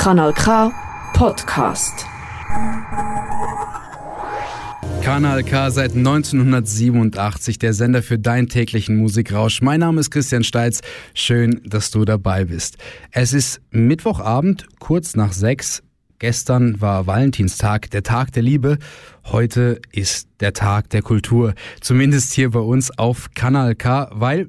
Kanal 0.00 0.32
K 0.32 0.72
Podcast. 1.12 2.06
Kanal 5.02 5.42
K 5.42 5.70
seit 5.70 5.94
1987, 5.94 7.58
der 7.58 7.74
Sender 7.74 8.02
für 8.02 8.18
deinen 8.18 8.48
täglichen 8.48 8.96
Musikrausch. 8.96 9.60
Mein 9.60 9.80
Name 9.80 10.00
ist 10.00 10.10
Christian 10.10 10.42
Steitz. 10.42 10.80
Schön, 11.12 11.60
dass 11.66 11.90
du 11.90 12.06
dabei 12.06 12.46
bist. 12.46 12.78
Es 13.10 13.34
ist 13.34 13.60
Mittwochabend, 13.72 14.68
kurz 14.78 15.16
nach 15.16 15.34
sechs. 15.34 15.82
Gestern 16.18 16.80
war 16.80 17.06
Valentinstag, 17.06 17.90
der 17.90 18.02
Tag 18.02 18.32
der 18.32 18.42
Liebe. 18.42 18.78
Heute 19.26 19.82
ist 19.92 20.28
der 20.40 20.54
Tag 20.54 20.88
der 20.88 21.02
Kultur. 21.02 21.52
Zumindest 21.82 22.32
hier 22.32 22.52
bei 22.52 22.60
uns 22.60 22.90
auf 22.96 23.28
Kanal 23.34 23.74
K, 23.74 24.08
weil 24.14 24.48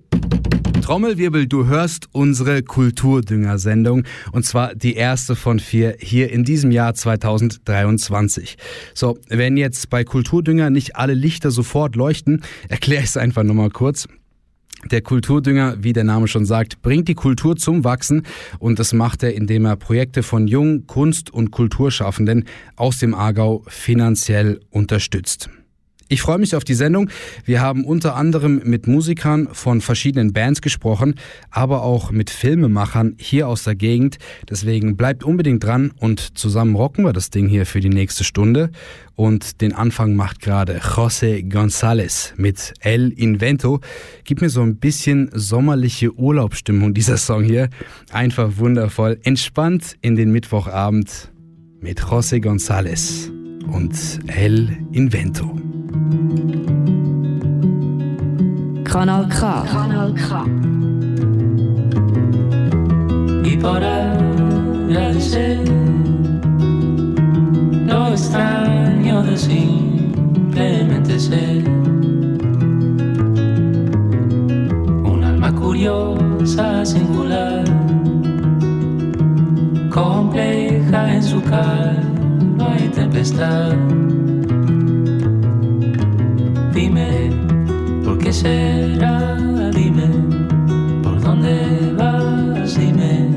Trommelwirbel, 0.81 1.47
du 1.47 1.67
hörst 1.67 2.07
unsere 2.11 2.63
Kulturdünger-Sendung 2.63 4.03
und 4.31 4.45
zwar 4.45 4.73
die 4.73 4.95
erste 4.95 5.35
von 5.35 5.59
vier 5.59 5.95
hier 5.99 6.31
in 6.31 6.43
diesem 6.43 6.71
Jahr 6.71 6.95
2023. 6.95 8.57
So, 8.95 9.19
wenn 9.29 9.57
jetzt 9.57 9.89
bei 9.91 10.03
Kulturdünger 10.03 10.71
nicht 10.71 10.95
alle 10.95 11.13
Lichter 11.13 11.51
sofort 11.51 11.95
leuchten, 11.95 12.41
erkläre 12.69 13.03
ich 13.03 13.09
es 13.09 13.17
einfach 13.17 13.43
nochmal 13.43 13.69
kurz. 13.69 14.07
Der 14.89 15.01
Kulturdünger, 15.01 15.75
wie 15.83 15.93
der 15.93 16.03
Name 16.03 16.27
schon 16.27 16.45
sagt, 16.45 16.81
bringt 16.81 17.07
die 17.07 17.13
Kultur 17.13 17.55
zum 17.55 17.83
Wachsen 17.83 18.23
und 18.57 18.79
das 18.79 18.93
macht 18.93 19.21
er, 19.21 19.35
indem 19.35 19.65
er 19.65 19.75
Projekte 19.75 20.23
von 20.23 20.47
jungen 20.47 20.87
Kunst- 20.87 21.31
und 21.31 21.51
Kulturschaffenden 21.51 22.45
aus 22.75 22.97
dem 22.97 23.13
Aargau 23.13 23.63
finanziell 23.67 24.59
unterstützt. 24.71 25.49
Ich 26.11 26.21
freue 26.21 26.39
mich 26.39 26.57
auf 26.57 26.65
die 26.65 26.73
Sendung. 26.73 27.09
Wir 27.45 27.61
haben 27.61 27.85
unter 27.85 28.17
anderem 28.17 28.61
mit 28.65 28.85
Musikern 28.85 29.47
von 29.53 29.79
verschiedenen 29.79 30.33
Bands 30.33 30.61
gesprochen, 30.61 31.15
aber 31.51 31.83
auch 31.83 32.11
mit 32.11 32.29
Filmemachern 32.29 33.15
hier 33.17 33.47
aus 33.47 33.63
der 33.63 33.75
Gegend. 33.75 34.17
Deswegen 34.49 34.97
bleibt 34.97 35.23
unbedingt 35.23 35.63
dran 35.63 35.93
und 35.99 36.37
zusammen 36.37 36.75
rocken 36.75 37.05
wir 37.05 37.13
das 37.13 37.29
Ding 37.29 37.47
hier 37.47 37.65
für 37.65 37.79
die 37.79 37.87
nächste 37.87 38.25
Stunde. 38.25 38.71
Und 39.15 39.61
den 39.61 39.71
Anfang 39.71 40.13
macht 40.17 40.41
gerade 40.41 40.79
José 40.79 41.49
González 41.49 42.33
mit 42.35 42.73
El 42.81 43.11
Invento. 43.11 43.79
Gib 44.25 44.41
mir 44.41 44.49
so 44.49 44.63
ein 44.63 44.79
bisschen 44.79 45.29
sommerliche 45.33 46.13
Urlaubsstimmung, 46.13 46.93
dieser 46.93 47.15
Song 47.15 47.41
hier. 47.41 47.69
Einfach 48.11 48.57
wundervoll. 48.57 49.17
Entspannt 49.23 49.95
in 50.01 50.17
den 50.17 50.33
Mittwochabend 50.33 51.31
mit 51.79 52.01
José 52.01 52.43
González 52.43 53.29
und 53.71 53.95
El 54.27 54.77
Invento. 54.91 55.80
Kanal 58.83 59.27
K. 59.29 59.63
Kanal 59.71 60.13
K. 60.13 60.45
Y 63.43 63.57
para 63.57 64.13
agradecer 64.85 65.59
lo 67.87 68.07
extraño 68.09 69.23
de 69.23 69.37
simplemente 69.37 71.17
ser 71.19 71.69
un 75.03 75.23
alma 75.23 75.55
curiosa, 75.55 76.85
singular, 76.85 77.63
compleja 79.89 81.15
en 81.15 81.23
su 81.23 81.41
calma 81.43 82.77
y 82.77 82.89
tempestad. 82.89 83.71
Dime, 86.73 87.29
¿por 88.03 88.17
qué 88.17 88.31
será? 88.31 89.35
Dime, 89.75 90.07
¿por 91.03 91.19
dónde 91.19 91.93
vas? 91.97 92.79
Dime. 92.79 93.27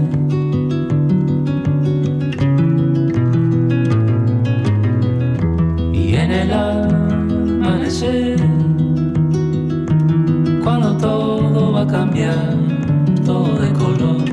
Y 5.92 6.14
en 6.14 6.30
el 6.30 6.52
amanecer, 7.60 8.38
cuando 10.62 10.96
todo 10.96 11.72
va 11.72 11.82
a 11.82 11.86
cambiar, 11.86 12.54
todo 13.26 13.58
de 13.58 13.72
color, 13.72 14.24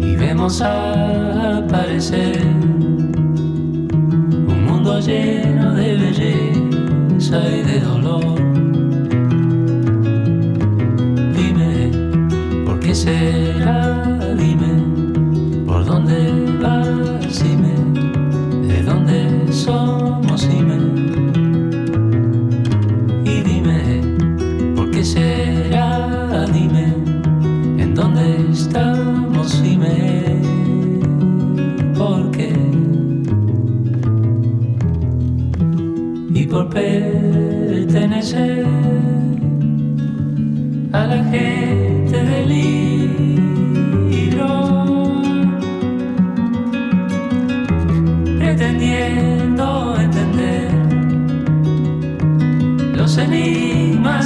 y 0.00 0.16
vemos 0.16 0.62
aparecer 0.62 2.61
mundo 4.82 4.98
lleno 4.98 5.74
de 5.74 5.96
belleza 5.96 7.38
y 7.48 7.62
de 7.62 7.80
dolor. 7.80 8.34
Dime, 11.36 11.90
¿por 12.66 12.80
qué 12.80 12.92
será? 12.92 13.91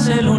el 0.08 0.35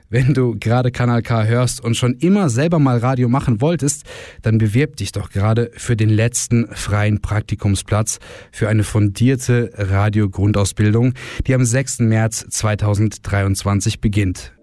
Wenn 0.10 0.34
du 0.34 0.56
gerade 0.58 0.90
Kanal 0.92 1.22
K 1.22 1.44
hörst 1.44 1.84
und 1.84 1.98
schon 1.98 2.14
immer 2.14 2.50
selber 2.50 2.80
mal 2.80 2.98
Radio 3.00 3.28
machen 3.28 3.60
wolltest, 3.60 4.06
dann 4.42 4.58
bewirb 4.58 4.96
dich 4.96 5.12
doch 5.12 5.30
gerade 5.30 5.70
für 5.76 5.98
den 5.98 6.10
letzten 6.10 6.68
freien 6.74 7.20
Praktikumsplatz 7.22 8.20
für 8.52 8.70
eine 8.70 8.84
fundierte 8.84 9.72
Radiogrundausbildung, 9.76 11.14
die 11.46 11.54
am 11.54 11.66
6. 11.66 12.00
März 12.00 12.46
2023 12.50 14.00
beginnt. 14.00 14.54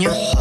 your 0.00 0.14
heart. 0.14 0.39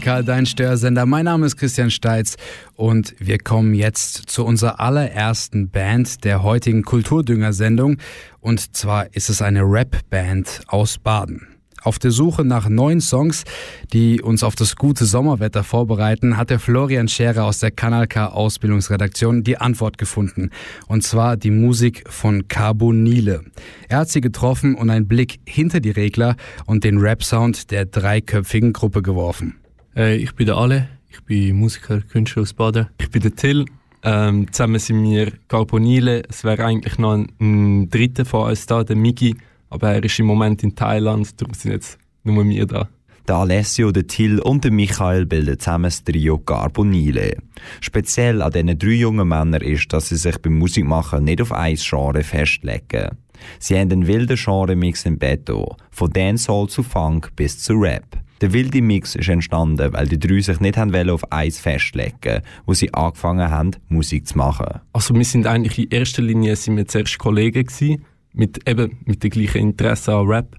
Kanal 0.00 0.22
K, 0.22 0.26
dein 0.26 0.46
Störsender. 0.46 1.04
Mein 1.06 1.26
Name 1.26 1.46
ist 1.46 1.56
Christian 1.56 1.90
Steitz 1.90 2.36
und 2.74 3.14
wir 3.18 3.38
kommen 3.38 3.74
jetzt 3.74 4.30
zu 4.30 4.44
unserer 4.44 4.80
allerersten 4.80 5.68
Band 5.68 6.24
der 6.24 6.42
heutigen 6.42 6.82
Kulturdünger-Sendung. 6.82 7.98
Und 8.40 8.76
zwar 8.76 9.14
ist 9.14 9.28
es 9.30 9.42
eine 9.42 9.62
Rap-Band 9.62 10.62
aus 10.68 10.98
Baden. 10.98 11.46
Auf 11.82 11.98
der 11.98 12.10
Suche 12.10 12.44
nach 12.44 12.68
neuen 12.68 13.00
Songs, 13.00 13.44
die 13.92 14.20
uns 14.20 14.42
auf 14.42 14.54
das 14.54 14.76
gute 14.76 15.06
Sommerwetter 15.06 15.64
vorbereiten, 15.64 16.36
hat 16.36 16.50
der 16.50 16.60
Florian 16.60 17.08
Scherer 17.08 17.44
aus 17.44 17.58
der 17.58 17.70
Kanal 17.70 18.06
K 18.06 18.26
Ausbildungsredaktion 18.26 19.44
die 19.44 19.58
Antwort 19.58 19.98
gefunden. 19.98 20.50
Und 20.88 21.02
zwar 21.02 21.36
die 21.36 21.50
Musik 21.50 22.04
von 22.08 22.48
Carbonile. 22.48 23.42
Er 23.88 23.98
hat 23.98 24.08
sie 24.08 24.20
getroffen 24.20 24.74
und 24.74 24.90
einen 24.90 25.08
Blick 25.08 25.40
hinter 25.46 25.80
die 25.80 25.90
Regler 25.90 26.36
und 26.66 26.84
den 26.84 26.98
Rap-Sound 26.98 27.70
der 27.70 27.86
dreiköpfigen 27.86 28.72
Gruppe 28.72 29.02
geworfen. 29.02 29.59
Äh, 29.96 30.16
ich 30.16 30.34
bin 30.34 30.46
der 30.46 30.56
Ale, 30.56 30.88
ich 31.10 31.20
bin 31.24 31.56
Musiker, 31.56 32.00
Künstler 32.00 32.42
aus 32.42 32.52
Baden. 32.52 32.88
Ich 33.00 33.10
bin 33.10 33.22
der 33.22 33.34
Till. 33.34 33.64
Ähm, 34.02 34.50
zusammen 34.52 34.78
sind 34.78 35.02
wir 35.02 35.32
Carbonile. 35.48 36.22
Es 36.28 36.44
wäre 36.44 36.64
eigentlich 36.64 36.98
noch 36.98 37.14
ein, 37.14 37.28
ein 37.40 37.90
dritter 37.90 38.24
von 38.24 38.48
uns 38.48 38.66
da, 38.66 38.84
der 38.84 38.96
Migi. 38.96 39.36
Aber 39.68 39.90
er 39.92 40.02
ist 40.02 40.18
im 40.18 40.26
Moment 40.26 40.62
in 40.62 40.74
Thailand, 40.74 41.40
darum 41.40 41.54
sind 41.54 41.72
jetzt 41.72 41.98
nur 42.24 42.44
wir 42.44 42.66
da. 42.66 42.88
Der 43.28 43.36
Alessio, 43.36 43.92
der 43.92 44.06
Till 44.06 44.40
und 44.40 44.64
der 44.64 44.72
Michael 44.72 45.26
bilden 45.26 45.58
zusammen 45.58 45.84
das 45.84 46.02
Trio 46.02 46.38
Carbonile. 46.38 47.36
Speziell 47.80 48.42
an 48.42 48.50
diesen 48.50 48.78
drei 48.78 48.92
jungen 48.92 49.28
Männern 49.28 49.60
ist, 49.60 49.92
dass 49.92 50.08
sie 50.08 50.16
sich 50.16 50.38
beim 50.38 50.58
Musikmachen 50.58 51.24
nicht 51.24 51.40
auf 51.40 51.52
ein 51.52 51.76
Genre 51.76 52.24
festlegen. 52.24 53.10
Sie 53.58 53.78
haben 53.78 53.92
einen 53.92 54.06
wilden 54.06 54.36
Genre-Mix 54.36 55.04
im 55.06 55.18
Betto, 55.18 55.76
von 55.90 56.10
Dancehall 56.10 56.68
zu 56.68 56.82
Funk 56.82 57.30
bis 57.36 57.58
zu 57.58 57.74
Rap. 57.74 58.18
Der 58.40 58.54
wilde 58.54 58.80
Mix 58.80 59.16
ist 59.16 59.28
entstanden, 59.28 59.92
weil 59.92 60.08
die 60.08 60.18
drei 60.18 60.40
sich 60.40 60.60
nicht 60.60 60.78
haben 60.78 61.10
auf 61.10 61.30
eins 61.30 61.60
festlegen, 61.60 62.40
wo 62.64 62.72
sie 62.72 62.92
angefangen 62.94 63.50
haben, 63.50 63.72
Musik 63.88 64.26
zu 64.26 64.38
machen. 64.38 64.80
Also 64.94 65.14
wir 65.14 65.24
sind 65.24 65.46
eigentlich 65.46 65.78
in 65.78 65.90
erster 65.90 66.22
Linie 66.22 66.56
sind 66.56 66.76
wir 66.76 66.86
zuerst 66.86 67.18
Kollegen 67.18 67.64
gewesen, 67.64 68.04
mit 68.32 68.66
eben 68.66 68.98
mit 69.04 69.22
dem 69.22 69.30
gleichen 69.30 69.58
Interesse 69.58 70.14
an 70.14 70.26
Rap. 70.26 70.56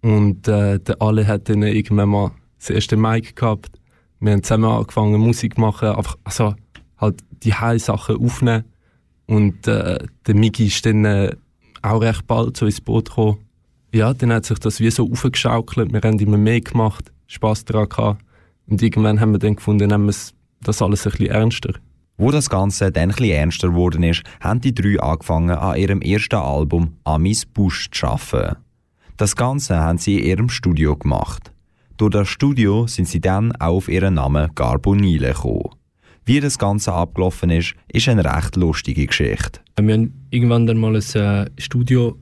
Und 0.00 0.48
äh, 0.48 0.80
der 0.80 1.00
alle 1.00 1.26
hat 1.28 1.48
dann 1.48 1.62
irgendwann 1.62 2.08
mal 2.08 2.32
das 2.58 2.70
erste 2.70 2.96
Mic 2.96 3.36
gehabt. 3.36 3.70
Wir 4.18 4.32
haben 4.32 4.42
zusammen 4.42 4.70
angefangen 4.70 5.20
Musik 5.20 5.54
zu 5.54 5.60
machen, 5.60 5.90
einfach 5.90 6.16
also 6.24 6.54
halt 6.98 7.20
die 7.44 7.54
Sachen 7.78 8.16
aufnehmen. 8.16 8.64
Und 9.26 9.68
äh, 9.68 9.98
der 10.26 10.34
Migi 10.34 10.66
ist 10.66 10.84
dann 10.84 11.04
äh, 11.04 11.36
auch 11.82 12.00
recht 12.00 12.26
bald 12.26 12.56
so 12.56 12.66
ins 12.66 12.80
Boot 12.80 13.10
gekommen. 13.10 13.38
Ja, 13.94 14.12
dann 14.12 14.32
hat 14.32 14.46
sich 14.46 14.58
das 14.58 14.80
wie 14.80 14.90
so 14.90 15.08
aufgeschaukelt. 15.10 15.92
Wir 15.92 16.00
haben 16.00 16.18
immer 16.18 16.38
mehr 16.38 16.60
gemacht, 16.60 17.11
Spass 17.26 17.64
daran 17.64 17.88
gehabt. 17.88 18.22
Und 18.66 18.82
irgendwann 18.82 19.20
haben 19.20 19.32
wir 19.32 19.38
dann 19.38 19.56
gefunden, 19.56 19.88
nehmen 19.88 20.06
wir 20.06 20.14
das 20.62 20.82
alles 20.82 21.06
ein 21.06 21.12
bisschen 21.12 21.26
ernster. 21.26 21.74
Wo 22.16 22.30
das 22.30 22.48
Ganze 22.50 22.92
dann 22.92 23.04
ein 23.04 23.08
bisschen 23.08 23.30
ernster 23.30 23.68
geworden 23.70 24.02
ist, 24.02 24.22
haben 24.40 24.60
die 24.60 24.74
drei 24.74 25.00
angefangen, 25.00 25.50
an 25.50 25.76
ihrem 25.76 26.00
ersten 26.02 26.36
Album 26.36 26.96
Amis 27.04 27.46
Busch 27.46 27.90
zu 27.90 28.06
arbeiten. 28.06 28.56
Das 29.16 29.36
Ganze 29.36 29.78
haben 29.78 29.98
sie 29.98 30.18
in 30.18 30.26
ihrem 30.26 30.48
Studio 30.48 30.96
gemacht. 30.96 31.52
Durch 31.96 32.10
das 32.10 32.28
Studio 32.28 32.86
sind 32.86 33.08
sie 33.08 33.20
dann 33.20 33.52
auch 33.56 33.76
auf 33.76 33.88
ihren 33.88 34.14
Namen 34.14 34.54
Carbonile 34.54 35.32
gekommen. 35.32 35.70
Wie 36.24 36.40
das 36.40 36.58
Ganze 36.58 36.92
abgelaufen 36.92 37.50
ist, 37.50 37.74
ist 37.88 38.08
eine 38.08 38.24
recht 38.24 38.56
lustige 38.56 39.06
Geschichte. 39.06 39.60
Wir 39.80 39.94
haben 39.94 40.26
irgendwann 40.30 40.66
dann 40.66 40.78
mal 40.78 40.94
ein 40.94 41.14
äh, 41.20 41.50
Studio 41.58 42.16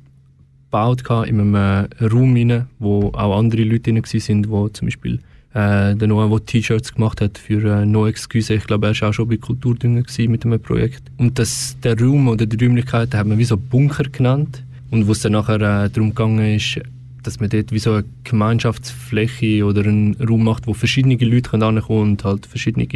gebaut 0.71 1.03
in 1.29 1.41
einem 1.41 1.55
äh, 1.55 2.05
Raum 2.05 2.35
rein, 2.35 2.67
wo 2.79 3.09
auch 3.09 3.39
andere 3.39 3.65
Leute 3.65 3.93
drin 3.93 4.03
waren, 4.03 4.51
wo 4.51 4.69
zum 4.69 4.87
Beispiel 4.87 5.21
äh, 5.53 5.97
der 5.97 6.07
Noah, 6.07 6.29
der 6.29 6.47
T-Shirts 6.47 6.95
gemacht 6.95 7.21
hat 7.21 7.39
für 7.39 7.65
äh, 7.65 7.85
No 7.85 8.07
Excuse. 8.07 8.55
Ich 8.55 8.67
glaube, 8.67 8.87
er 8.87 9.01
war 9.01 9.09
auch 9.09 9.13
schon 9.13 9.29
bei 9.29 9.37
Kulturdünger 9.37 10.05
mit 10.29 10.45
einem 10.45 10.61
Projekt. 10.61 11.03
Und 11.17 11.39
das, 11.39 11.77
der 11.83 11.99
Raum 11.99 12.29
oder 12.29 12.47
die 12.47 12.65
Räumlichkeiten 12.65 13.19
hat 13.19 13.27
man 13.27 13.39
wie 13.39 13.45
so 13.45 13.57
Bunker 13.57 14.05
genannt. 14.05 14.63
Und 14.91 15.07
wo 15.07 15.13
es 15.13 15.21
dann 15.21 15.33
nachher 15.33 15.57
äh, 15.57 15.91
darum 15.91 16.11
gegangen 16.11 16.57
ist, 16.57 16.81
dass 17.23 17.39
man 17.41 17.49
dort 17.51 17.73
wie 17.73 17.79
so 17.79 17.95
eine 17.95 18.05
Gemeinschaftsfläche 18.25 19.65
oder 19.65 19.83
einen 19.83 20.15
Raum 20.15 20.45
macht, 20.45 20.67
wo 20.67 20.75
verschiedene 20.75 21.17
Leute 21.17 21.51
können 21.51 21.81
kommen 21.83 22.11
und 22.11 22.25
halt 22.25 22.47
verschiedene 22.47 22.87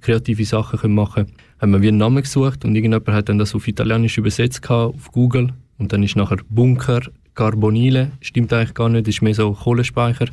kreative 0.00 0.44
Sachen 0.44 0.78
können 0.78 0.94
machen 0.94 1.26
können, 1.26 1.36
haben 1.60 1.72
wir 1.72 1.82
wie 1.82 1.88
einen 1.88 1.98
Namen 1.98 2.22
gesucht 2.22 2.64
und 2.64 2.74
irgendjemand 2.74 3.08
hat 3.08 3.28
dann 3.28 3.38
das 3.38 3.54
auf 3.54 3.66
Italienisch 3.68 4.18
übersetzt 4.18 4.68
auf 4.68 5.12
Google 5.12 5.52
und 5.78 5.92
dann 5.92 6.02
ist 6.02 6.16
nachher 6.16 6.38
Bunker 6.48 7.02
Carbonile, 7.34 8.12
stimmt 8.20 8.52
eigentlich 8.52 8.74
gar 8.74 8.88
nicht, 8.88 9.08
ist 9.08 9.22
mehr 9.22 9.34
so 9.34 9.52
Kohlenspeicher 9.52 10.26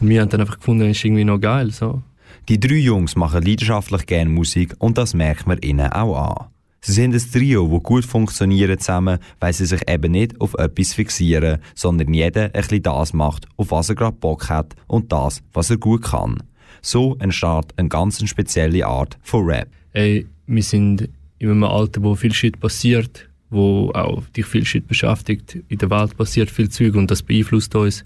und 0.00 0.08
wir 0.08 0.20
haben 0.20 0.28
dann 0.28 0.40
einfach 0.40 0.58
gefunden, 0.58 0.90
ist 0.90 1.04
irgendwie 1.04 1.24
noch 1.24 1.38
geil, 1.38 1.70
so. 1.70 2.02
Die 2.48 2.60
drei 2.60 2.76
Jungs 2.76 3.16
machen 3.16 3.42
leidenschaftlich 3.42 4.06
gerne 4.06 4.30
Musik 4.30 4.74
und 4.78 4.98
das 4.98 5.14
merkt 5.14 5.46
man 5.46 5.58
ihnen 5.58 5.92
auch 5.92 6.16
an. 6.16 6.46
Sie 6.80 6.92
sind 6.92 7.14
ein 7.14 7.32
Trio, 7.32 7.66
das 7.66 7.82
gut 7.82 8.04
funktioniert 8.04 8.80
zusammen, 8.80 9.18
weil 9.40 9.52
sie 9.52 9.66
sich 9.66 9.88
eben 9.88 10.12
nicht 10.12 10.40
auf 10.40 10.54
etwas 10.54 10.94
fixieren, 10.94 11.58
sondern 11.74 12.14
jeder 12.14 12.44
ein 12.44 12.52
bisschen 12.52 12.82
das 12.82 13.12
macht, 13.12 13.46
auf 13.56 13.72
was 13.72 13.88
er 13.88 13.96
gerade 13.96 14.16
Bock 14.16 14.48
hat 14.48 14.74
und 14.86 15.10
das, 15.10 15.42
was 15.52 15.70
er 15.70 15.78
gut 15.78 16.02
kann. 16.02 16.42
So 16.82 17.16
entsteht 17.18 17.76
eine 17.76 17.88
ganz 17.88 18.24
spezielle 18.28 18.86
Art 18.86 19.18
von 19.22 19.44
Rap. 19.44 19.68
Ey, 19.92 20.26
wir 20.46 20.62
sind 20.62 21.08
in 21.38 21.50
einem 21.50 21.64
Alter, 21.64 22.02
wo 22.04 22.14
viel 22.14 22.32
Shit 22.32 22.60
passiert, 22.60 23.28
wo 23.50 23.90
auch 23.92 24.22
dich 24.36 24.46
viel 24.46 24.64
Shit 24.64 24.86
beschäftigt. 24.86 25.58
In 25.68 25.78
der 25.78 25.90
Welt 25.90 26.16
passiert 26.16 26.50
viel 26.50 26.68
Zeug 26.68 26.94
und 26.94 27.10
das 27.10 27.22
beeinflusst 27.22 27.74
uns. 27.74 28.04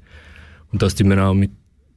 Und 0.73 0.83
das 0.83 0.95
tun 0.95 1.11
wir 1.11 1.23
auch 1.25 1.35
mit 1.35 1.51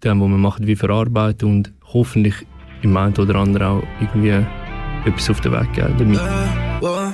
dem, 0.03 0.21
was 0.21 0.29
wir 0.29 0.38
machen, 0.38 0.67
wie 0.67 0.75
verarbeiten 0.75 1.50
und 1.50 1.73
hoffentlich 1.93 2.35
im 2.81 2.95
einen 2.97 3.15
oder 3.15 3.35
anderen 3.35 3.67
auch 3.67 3.83
irgendwie 4.01 4.45
etwas 5.05 5.29
auf 5.29 5.41
den 5.41 5.51
Weg 5.51 5.73
geben 5.73 5.95
damit. 5.97 6.19
Wow. 6.81 7.13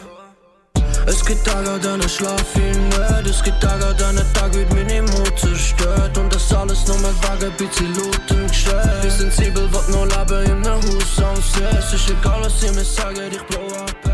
Es 1.05 1.25
gibt 1.25 1.43
Tage, 1.43 1.71
an 1.71 1.81
denen 1.81 2.07
schlaf 2.07 2.55
ich 2.55 2.77
nicht. 2.77 3.27
Es 3.27 3.43
gibt 3.43 3.59
Tage, 3.61 3.85
an 3.85 3.97
denen 3.97 4.33
Tag 4.33 4.53
wird 4.53 4.69
meine 4.73 5.01
Mut 5.01 5.37
zerstört. 5.37 6.17
Und 6.17 6.33
das 6.33 6.53
alles 6.53 6.87
nur 6.87 6.97
mit 6.97 7.23
Wagen, 7.23 7.51
bisschen 7.57 7.87
und 7.87 8.47
gestellt. 8.47 9.01
Bin 9.01 9.11
sensibel, 9.11 9.67
was 9.71 9.89
noch 9.89 10.05
leben 10.05 10.45
in 10.45 10.67
einem 10.67 10.81
Haus 10.81 11.23
am 11.23 11.35
See. 11.37 11.77
Es 11.77 11.93
ist 11.93 12.09
egal, 12.09 12.41
was 12.43 12.61
sie 12.61 12.67
mir 12.67 12.83
sagen, 12.83 13.31
ich 13.31 13.57
ey. 13.57 14.11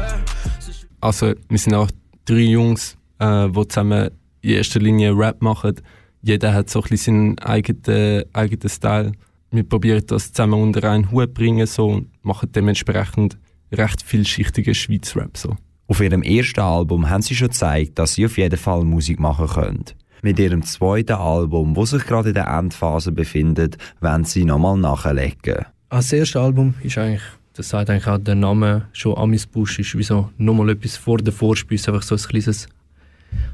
Es 0.57 0.67
ist 0.69 0.87
Also, 1.01 1.33
wir 1.49 1.57
sind 1.57 1.73
auch 1.73 1.89
drei 2.25 2.41
Jungs, 2.41 2.97
äh, 3.19 3.49
die 3.49 3.67
zusammen 3.67 4.11
in 4.41 4.49
erster 4.51 4.79
Linie 4.79 5.17
Rap 5.17 5.41
machen. 5.41 5.75
Jeder 6.21 6.53
hat 6.53 6.69
so 6.69 6.81
ein 6.81 6.89
bisschen 6.89 7.35
seinen 7.35 7.39
eigenen, 7.39 8.23
eigenen 8.33 8.69
Style. 8.69 9.11
Wir 9.51 9.63
probieren 9.63 10.03
das 10.07 10.31
zusammen 10.31 10.61
unter 10.61 10.89
einen 10.89 11.11
Hut 11.11 11.29
zu 11.29 11.33
bringen 11.33 11.67
so, 11.67 11.87
und 11.87 12.25
machen 12.25 12.51
dementsprechend 12.51 13.37
recht 13.71 14.01
vielschichtigen 14.01 14.73
Schweiz-Rap. 14.73 15.37
So. 15.37 15.55
Auf 15.87 15.99
ihrem 16.01 16.23
ersten 16.23 16.61
Album 16.61 17.09
haben 17.09 17.21
sie 17.21 17.35
schon 17.35 17.49
gezeigt, 17.49 17.99
dass 17.99 18.15
sie 18.15 18.25
auf 18.25 18.37
jeden 18.37 18.57
Fall 18.57 18.83
Musik 18.83 19.19
machen 19.19 19.47
können. 19.47 19.85
Mit 20.21 20.39
ihrem 20.39 20.63
zweiten 20.63 21.13
Album, 21.13 21.75
wo 21.75 21.85
sich 21.85 22.03
gerade 22.05 22.29
in 22.29 22.35
der 22.35 22.47
Endphase 22.47 23.11
befindet, 23.11 23.77
wollen 24.01 24.23
sie 24.23 24.45
nochmal 24.45 24.77
nachlegen. 24.77 25.65
Als 25.89 26.11
erstes 26.11 26.41
Album 26.41 26.73
ist 26.81 26.97
eigentlich, 26.97 27.21
das 27.55 27.69
sagt 27.69 27.89
eigentlich 27.89 28.07
auch 28.07 28.17
der 28.17 28.35
Name 28.35 28.87
schon 28.91 29.17
Amis 29.17 29.45
Busch, 29.45 29.79
ist 29.79 29.97
wie 29.97 30.03
so 30.03 30.29
nochmal 30.37 30.69
etwas 30.69 30.97
vor 30.97 31.17
der 31.17 31.33
Vorspeise, 31.33 31.91
einfach 31.91 32.03
so 32.03 32.15
ein 32.15 32.21
kleines 32.21 32.67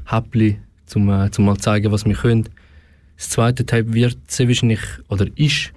Häppli, 0.06 0.58
um, 0.94 1.08
äh, 1.08 1.30
zum 1.30 1.44
mal 1.44 1.56
zeigen, 1.56 1.92
was 1.92 2.04
wir 2.04 2.14
können. 2.14 2.48
Das 3.16 3.30
zweite 3.30 3.64
Tape 3.64 3.94
wird 3.94 4.18
sehr 4.26 4.48
wahrscheinlich, 4.48 4.80
oder 5.08 5.26
ist, 5.36 5.72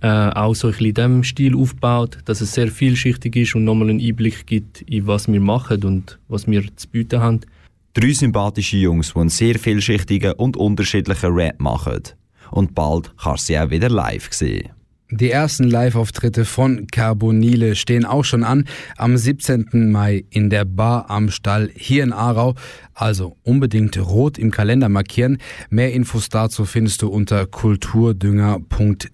äh, 0.00 0.08
auch 0.08 0.54
so 0.54 0.68
ein 0.68 0.72
bisschen 0.72 0.86
in 0.86 0.94
diesem 0.94 1.24
Stil 1.24 1.56
aufgebaut, 1.56 2.18
dass 2.24 2.40
es 2.40 2.54
sehr 2.54 2.68
vielschichtig 2.68 3.36
ist 3.36 3.54
und 3.54 3.64
nochmal 3.64 3.90
einen 3.90 4.00
Einblick 4.00 4.46
gibt, 4.46 4.82
in 4.82 5.06
was 5.06 5.28
wir 5.28 5.40
machen 5.40 5.84
und 5.84 6.18
was 6.28 6.46
wir 6.46 6.64
zu 6.76 6.88
bieten 6.88 7.20
haben. 7.20 7.40
Drei 7.92 8.12
sympathische 8.12 8.78
Jungs, 8.78 9.12
die 9.12 9.20
einen 9.20 9.28
sehr 9.28 9.58
vielschichtigen 9.58 10.32
und 10.32 10.56
unterschiedlichen 10.56 11.32
Rap 11.32 11.60
machen. 11.60 12.02
Und 12.50 12.74
bald 12.74 13.12
kannst 13.18 13.48
du 13.48 13.52
sie 13.52 13.58
auch 13.58 13.70
wieder 13.70 13.90
live 13.90 14.32
sehen. 14.32 14.70
Die 15.10 15.30
ersten 15.30 15.64
Live-Auftritte 15.64 16.44
von 16.44 16.86
Carbonile 16.86 17.76
stehen 17.76 18.04
auch 18.04 18.24
schon 18.24 18.44
an 18.44 18.66
am 18.98 19.16
17. 19.16 19.90
Mai 19.90 20.26
in 20.28 20.50
der 20.50 20.66
Bar 20.66 21.08
am 21.08 21.30
Stall 21.30 21.70
hier 21.74 22.02
in 22.02 22.12
Aarau. 22.12 22.56
Also 22.92 23.38
unbedingt 23.42 23.96
rot 23.98 24.36
im 24.36 24.50
Kalender 24.50 24.90
markieren. 24.90 25.38
Mehr 25.70 25.94
Infos 25.94 26.28
dazu 26.28 26.66
findest 26.66 27.00
du 27.00 27.08
unter 27.08 27.46
kulturdünger.ch. 27.46 29.08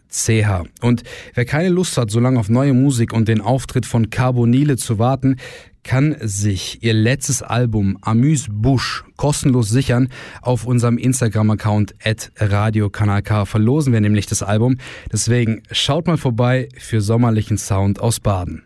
Und 0.81 1.05
wer 1.33 1.45
keine 1.45 1.69
Lust 1.69 1.97
hat, 1.97 2.11
so 2.11 2.19
lange 2.19 2.41
auf 2.41 2.49
neue 2.49 2.75
Musik 2.75 3.13
und 3.13 3.29
den 3.29 3.41
Auftritt 3.41 3.87
von 3.87 4.11
Carbonile 4.11 4.77
zu 4.77 4.99
warten, 4.99 5.37
kann 5.85 6.17
sich 6.21 6.83
ihr 6.83 6.95
letztes 6.95 7.43
Album 7.43 7.99
Amüs 8.00 8.47
Busch 8.50 9.05
kostenlos 9.17 9.69
sichern. 9.69 10.09
Auf 10.43 10.67
unserem 10.67 10.99
Instagram-Account 10.99 11.95
at 12.05 12.33
radiokanalk 12.37 13.47
verlosen 13.47 13.93
wir 13.93 14.00
nämlich 14.00 14.26
das 14.26 14.43
Album. 14.43 14.79
Deswegen 15.12 15.62
schaut 15.71 16.07
mal 16.07 16.17
vorbei 16.17 16.69
für 16.76 17.00
sommerlichen 17.00 17.59
Sound 17.59 18.00
aus 18.00 18.21
Baden. 18.21 18.64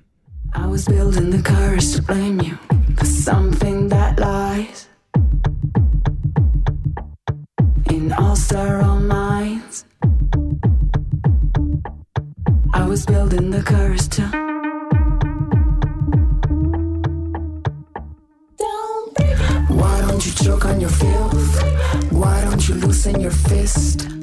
I 0.55 0.67
was 0.67 0.87
building 0.87 1.31
the 1.31 1.43
courage 1.43 1.95
to 1.95 2.03
blame 2.03 2.43
you 2.43 2.57
for 2.97 3.05
something 3.05 3.89
that 3.91 4.19
lies 4.19 4.89
in 7.91 8.13
all 8.13 8.35
sterile 8.35 9.01
minds. 9.01 9.85
I 12.73 12.87
was 12.87 13.05
building 13.05 13.51
the 13.51 13.63
courage 13.63 14.09
to. 14.11 14.48
Choke 20.49 20.65
on 20.65 20.81
your 20.81 20.89
filth? 20.89 22.11
Why 22.11 22.43
don't 22.43 22.67
you 22.67 22.77
loosen 22.77 23.21
your 23.21 23.31
fist? 23.31 24.18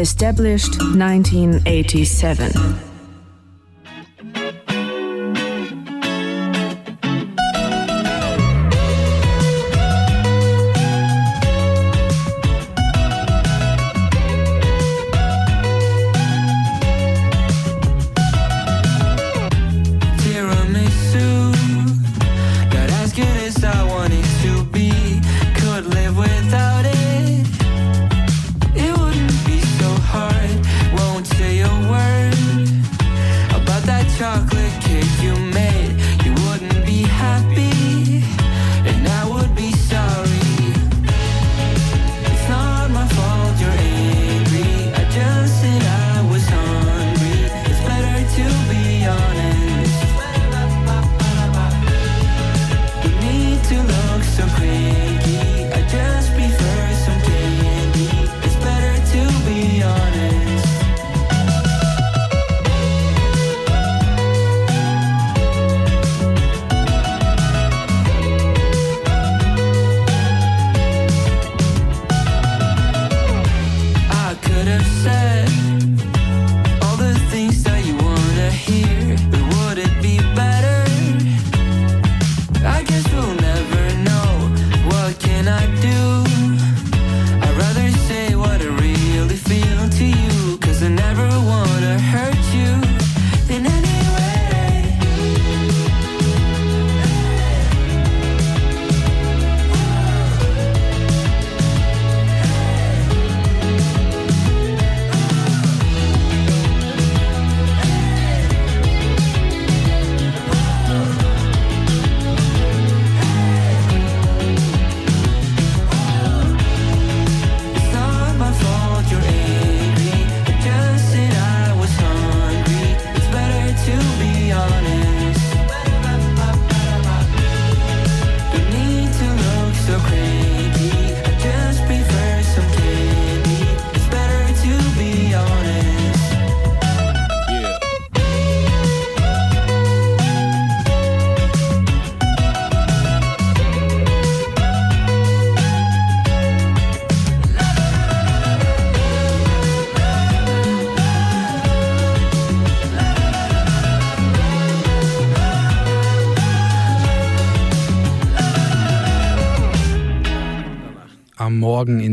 Established 0.00 0.80
1987. 0.96 2.89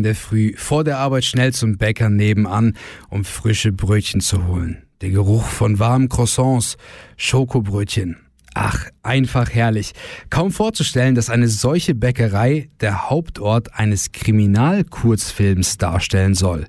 der 0.08 0.15
Früh 0.15 0.54
vor 0.56 0.86
der 0.86 1.00
Arbeit 1.00 1.26
schnell 1.26 1.54
zum 1.54 1.78
Bäcker 1.78 2.10
nebenan, 2.10 2.78
um 3.10 3.26
frische 3.26 3.74
Brötchen 3.74 4.22
zu 4.22 4.48
holen. 4.48 4.84
Der 5.02 5.10
Geruch 5.10 5.43
von 5.43 5.80
warmen 5.80 6.08
Croissants, 6.08 6.78
Schokobrötchen. 7.17 8.15
Ach, 8.54 8.86
einfach 9.04 9.50
herrlich. 9.52 9.91
Kaum 10.30 10.52
vorzustellen, 10.52 11.13
dass 11.13 11.30
eine 11.30 11.50
solche 11.50 11.93
Bäckerei 11.93 12.70
der 12.80 13.10
Hauptort 13.10 13.74
eines 13.74 14.13
Kriminalkurzfilms 14.13 15.78
darstellen 15.78 16.36
soll. 16.36 16.67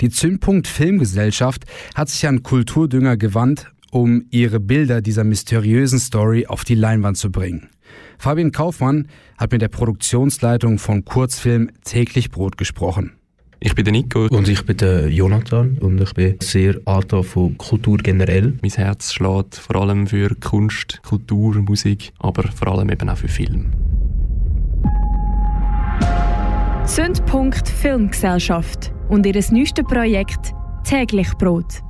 Die 0.00 0.10
Zündpunkt 0.10 0.68
Filmgesellschaft 0.68 1.64
hat 1.96 2.08
sich 2.08 2.28
an 2.28 2.44
Kulturdünger 2.44 3.16
gewandt, 3.16 3.66
um 3.90 4.24
ihre 4.30 4.60
Bilder 4.60 5.02
dieser 5.02 5.24
mysteriösen 5.24 5.98
Story 5.98 6.46
auf 6.46 6.64
die 6.64 6.76
Leinwand 6.76 7.16
zu 7.16 7.32
bringen. 7.32 7.68
Fabian 8.18 8.52
Kaufmann 8.52 9.06
hat 9.38 9.52
mit 9.52 9.62
der 9.62 9.68
Produktionsleitung 9.68 10.78
von 10.78 11.04
Kurzfilm 11.04 11.70
Täglich 11.84 12.30
Brot 12.30 12.58
gesprochen. 12.58 13.12
Ich 13.60 13.74
bin 13.74 13.84
der 13.84 13.92
Nico. 13.92 14.26
Und 14.26 14.48
ich 14.48 14.64
bin 14.64 14.76
der 14.76 15.08
Jonathan 15.08 15.78
und 15.78 16.00
ich 16.00 16.12
bin 16.14 16.36
sehr 16.40 16.76
angetan 16.84 17.24
von 17.24 17.58
Kultur 17.58 17.98
generell. 17.98 18.56
Mein 18.62 18.70
Herz 18.70 19.12
schlägt 19.12 19.56
vor 19.56 19.76
allem 19.76 20.06
für 20.06 20.34
Kunst, 20.36 21.00
Kultur, 21.02 21.56
Musik, 21.56 22.12
aber 22.18 22.44
vor 22.52 22.68
allem 22.68 22.90
eben 22.90 23.08
auch 23.08 23.16
für 23.16 23.28
Film. 23.28 23.72
Zündpunkt 26.84 27.68
Filmgesellschaft 27.68 28.92
und 29.08 29.26
ihr 29.26 29.34
neuestes 29.50 29.84
Projekt 29.84 30.54
Täglich 30.84 31.32
Brot. 31.38 31.82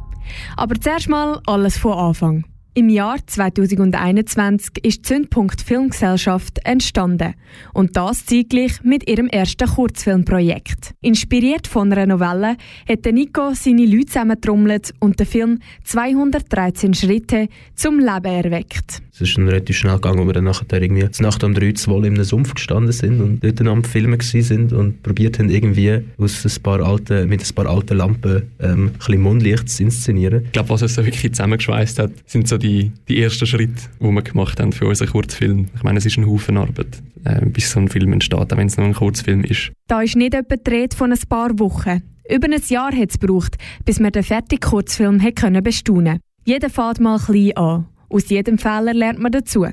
Aber 0.57 0.75
zuerst 0.81 1.09
mal 1.09 1.41
alles 1.47 1.79
von 1.79 1.93
Anfang. 1.93 2.45
Im 2.74 2.90
Jahr 2.90 3.16
2021 3.26 4.85
ist 4.85 5.07
Zündpunkt 5.07 5.61
Filmgesellschaft 5.61 6.61
entstanden 6.64 7.35
und 7.72 7.96
das 7.96 8.26
zeitgleich 8.26 8.83
mit 8.85 9.09
ihrem 9.11 9.26
ersten 9.26 9.66
Kurzfilmprojekt. 9.68 10.94
Inspiriert 11.00 11.66
von 11.66 11.92
einer 11.92 12.07
Novelle 12.07 12.57
hat 12.88 13.04
Nico 13.07 13.52
seine 13.54 13.85
Leute 13.85 14.07
zusammentrommelt 14.07 14.94
und 15.00 15.18
den 15.18 15.26
Film 15.26 15.59
213 15.85 16.94
Schritte 16.94 17.48
zum 17.74 17.98
Leben 17.98 18.24
erweckt. 18.24 19.02
Es 19.20 19.31
ist 19.31 19.37
dann 19.37 19.48
relativ 19.48 19.76
schnell 19.76 19.94
gegangen, 19.94 20.20
wo 20.20 20.26
wir 20.26 20.33
dann 20.33 20.44
nachher 20.44 20.81
irgendwie 20.81 21.11
zur 21.11 21.26
Nacht 21.26 21.42
um 21.42 21.52
drei 21.52 21.72
zu 21.72 21.90
wohl 21.90 22.07
in 22.07 22.14
einem 22.14 22.22
Sumpf 22.22 22.54
gestanden 22.54 22.92
sind 22.92 23.20
und 23.20 23.42
dort 23.42 23.59
dann 23.59 23.66
am 23.66 23.83
Filmen 23.83 24.16
gewesen 24.16 24.42
sind 24.42 24.72
und 24.72 25.02
probiert 25.02 25.40
haben, 25.40 25.50
irgendwie 25.50 26.04
aus 26.18 26.44
ein 26.44 26.62
paar 26.62 26.81
alten, 26.81 27.28
mit 27.28 27.44
ein 27.44 27.54
paar 27.54 27.66
alten 27.66 27.96
Lampen 27.96 28.44
ähm, 28.61 28.70
ein 28.70 28.92
bisschen 28.92 29.20
Mundlicht 29.20 29.68
zu 29.68 29.83
inszenieren. 29.83 30.44
Ich 30.44 30.52
glaube, 30.52 30.68
was 30.68 30.83
uns 30.83 30.94
so 30.94 31.04
wirklich 31.04 31.33
zusammengeschweißt 31.33 31.98
hat, 31.98 32.12
sind 32.26 32.46
so 32.46 32.59
die, 32.59 32.92
die 33.09 33.20
ersten 33.20 33.44
Schritte, 33.44 33.83
die 33.98 34.04
wir 34.04 34.22
gemacht 34.22 34.61
haben 34.61 34.72
für 34.72 34.87
unseren 34.87 35.09
Kurzfilm. 35.09 35.66
Ich 35.74 35.83
meine, 35.83 35.98
es 35.98 36.07
ist 36.07 36.16
ein 36.16 36.24
Haufen 36.24 36.57
Arbeit, 36.57 37.02
äh, 37.24 37.44
bis 37.46 37.72
so 37.72 37.81
ein 37.81 37.88
Film 37.88 38.12
entsteht, 38.12 38.52
auch 38.52 38.57
wenn 38.57 38.68
es 38.68 38.76
nur 38.76 38.87
ein 38.87 38.94
Kurzfilm 38.94 39.42
ist. 39.42 39.72
Da 39.88 40.00
ist 40.00 40.14
nicht 40.14 40.35
etwa 40.35 40.54
die 40.54 40.70
Rede 40.70 40.96
von 40.96 41.11
ein 41.11 41.18
paar 41.28 41.59
Wochen. 41.59 42.02
Über 42.31 42.46
ein 42.46 42.62
Jahr 42.68 42.94
hat 42.94 43.11
es 43.11 43.18
gebraucht, 43.18 43.57
bis 43.85 43.98
wir 43.98 44.12
den 44.12 44.22
fertigen 44.22 44.61
Kurzfilm 44.61 45.18
können 45.35 45.64
bestaunen 45.64 46.20
Jeder 46.44 46.70
fährt 46.70 47.00
mal 47.00 47.18
klein 47.18 47.57
an. 47.57 47.87
Aus 48.11 48.29
jedem 48.31 48.59
Fehler 48.59 48.94
lernt 48.94 49.18
man 49.18 49.33
dazu. 49.33 49.66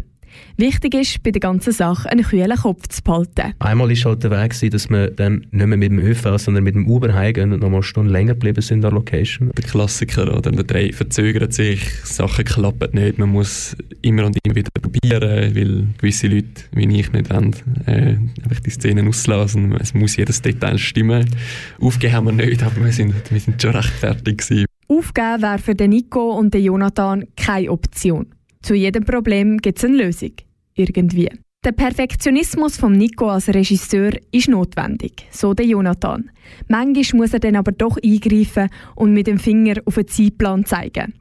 Wichtig 0.58 0.94
ist, 0.94 1.24
bei 1.24 1.32
der 1.32 1.40
ganzen 1.40 1.72
Sache 1.72 2.10
einen 2.10 2.24
kühlen 2.24 2.58
Kopf 2.58 2.88
zu 2.88 3.02
behalten. 3.02 3.54
Einmal 3.60 3.90
war 3.90 4.12
halt 4.12 4.24
der 4.24 4.32
Weg, 4.32 4.72
dass 4.72 4.90
wir 4.90 5.12
dann 5.12 5.46
nicht 5.52 5.68
mehr 5.68 5.78
mit 5.78 5.92
dem 5.92 6.00
ÖV, 6.00 6.38
sondern 6.38 6.64
mit 6.64 6.76
dem 6.76 6.88
Uber 6.88 7.14
heimgehen 7.14 7.54
und 7.54 7.62
nochmal 7.62 7.78
eine 7.78 7.84
Stunde 7.84 8.12
länger 8.12 8.34
geblieben 8.34 8.62
sind 8.62 8.78
an 8.78 8.82
der 8.82 8.92
Location. 8.92 9.52
Der 9.58 9.64
Klassiker, 9.64 10.36
oder? 10.36 10.52
Der 10.52 10.64
Dreh 10.64 10.92
verzögert 10.92 11.54
sich, 11.54 11.90
Sachen 12.04 12.46
klappen 12.46 12.90
nicht, 12.94 13.18
man 13.18 13.30
muss 13.30 13.76
immer 14.02 14.26
und 14.26 14.38
immer 14.44 14.56
wieder 14.56 14.70
probieren, 14.82 15.56
weil 15.56 15.88
gewisse 15.98 16.28
Leute, 16.28 16.64
wie 16.74 17.00
ich, 17.00 17.12
nicht 17.12 17.30
wollen, 17.34 17.56
äh, 17.86 18.18
einfach 18.44 18.60
die 18.66 18.70
Szenen 18.70 19.08
auslassen. 19.08 19.74
Es 19.80 19.94
muss 19.94 20.16
jedes 20.16 20.42
Detail 20.42 20.78
stimmen. 20.78 21.26
Aufgeben 21.80 22.14
haben 22.14 22.26
wir 22.38 22.46
nicht, 22.46 22.64
aber 22.64 22.84
wir 22.84 22.92
sind, 22.92 23.14
wir 23.30 23.40
sind 23.40 23.62
schon 23.62 23.72
recht 23.72 23.90
fertig 23.90 24.40
gewesen. 24.40 24.66
Aufgeben 24.88 25.42
wäre 25.42 25.58
für 25.58 25.76
den 25.76 25.92
Nico 25.92 26.38
und 26.38 26.54
den 26.54 26.64
Jonathan 26.64 27.26
keine 27.36 27.72
Option. 27.72 28.28
Zu 28.62 28.76
jedem 28.76 29.04
Problem 29.04 29.58
gibt 29.58 29.78
es 29.78 29.86
eine 29.86 29.98
Lösung. 29.98 30.34
Irgendwie. 30.76 31.30
Der 31.64 31.72
Perfektionismus 31.72 32.78
vom 32.78 32.94
Nico 32.94 33.28
als 33.28 33.48
Regisseur 33.48 34.12
ist 34.32 34.50
notwendig, 34.50 35.28
so 35.32 35.56
der 35.56 35.66
Jonathan. 35.66 36.30
Manchmal 36.68 37.22
muss 37.22 37.34
er 37.34 37.40
dann 37.40 37.56
aber 37.56 37.72
doch 37.72 37.98
eingreifen 37.98 38.70
und 38.96 39.14
mit 39.14 39.26
dem 39.26 39.40
Finger 39.40 39.82
auf 39.86 39.96
den 39.96 40.08
Zeitplan 40.08 40.66
zeigen. 40.66 41.16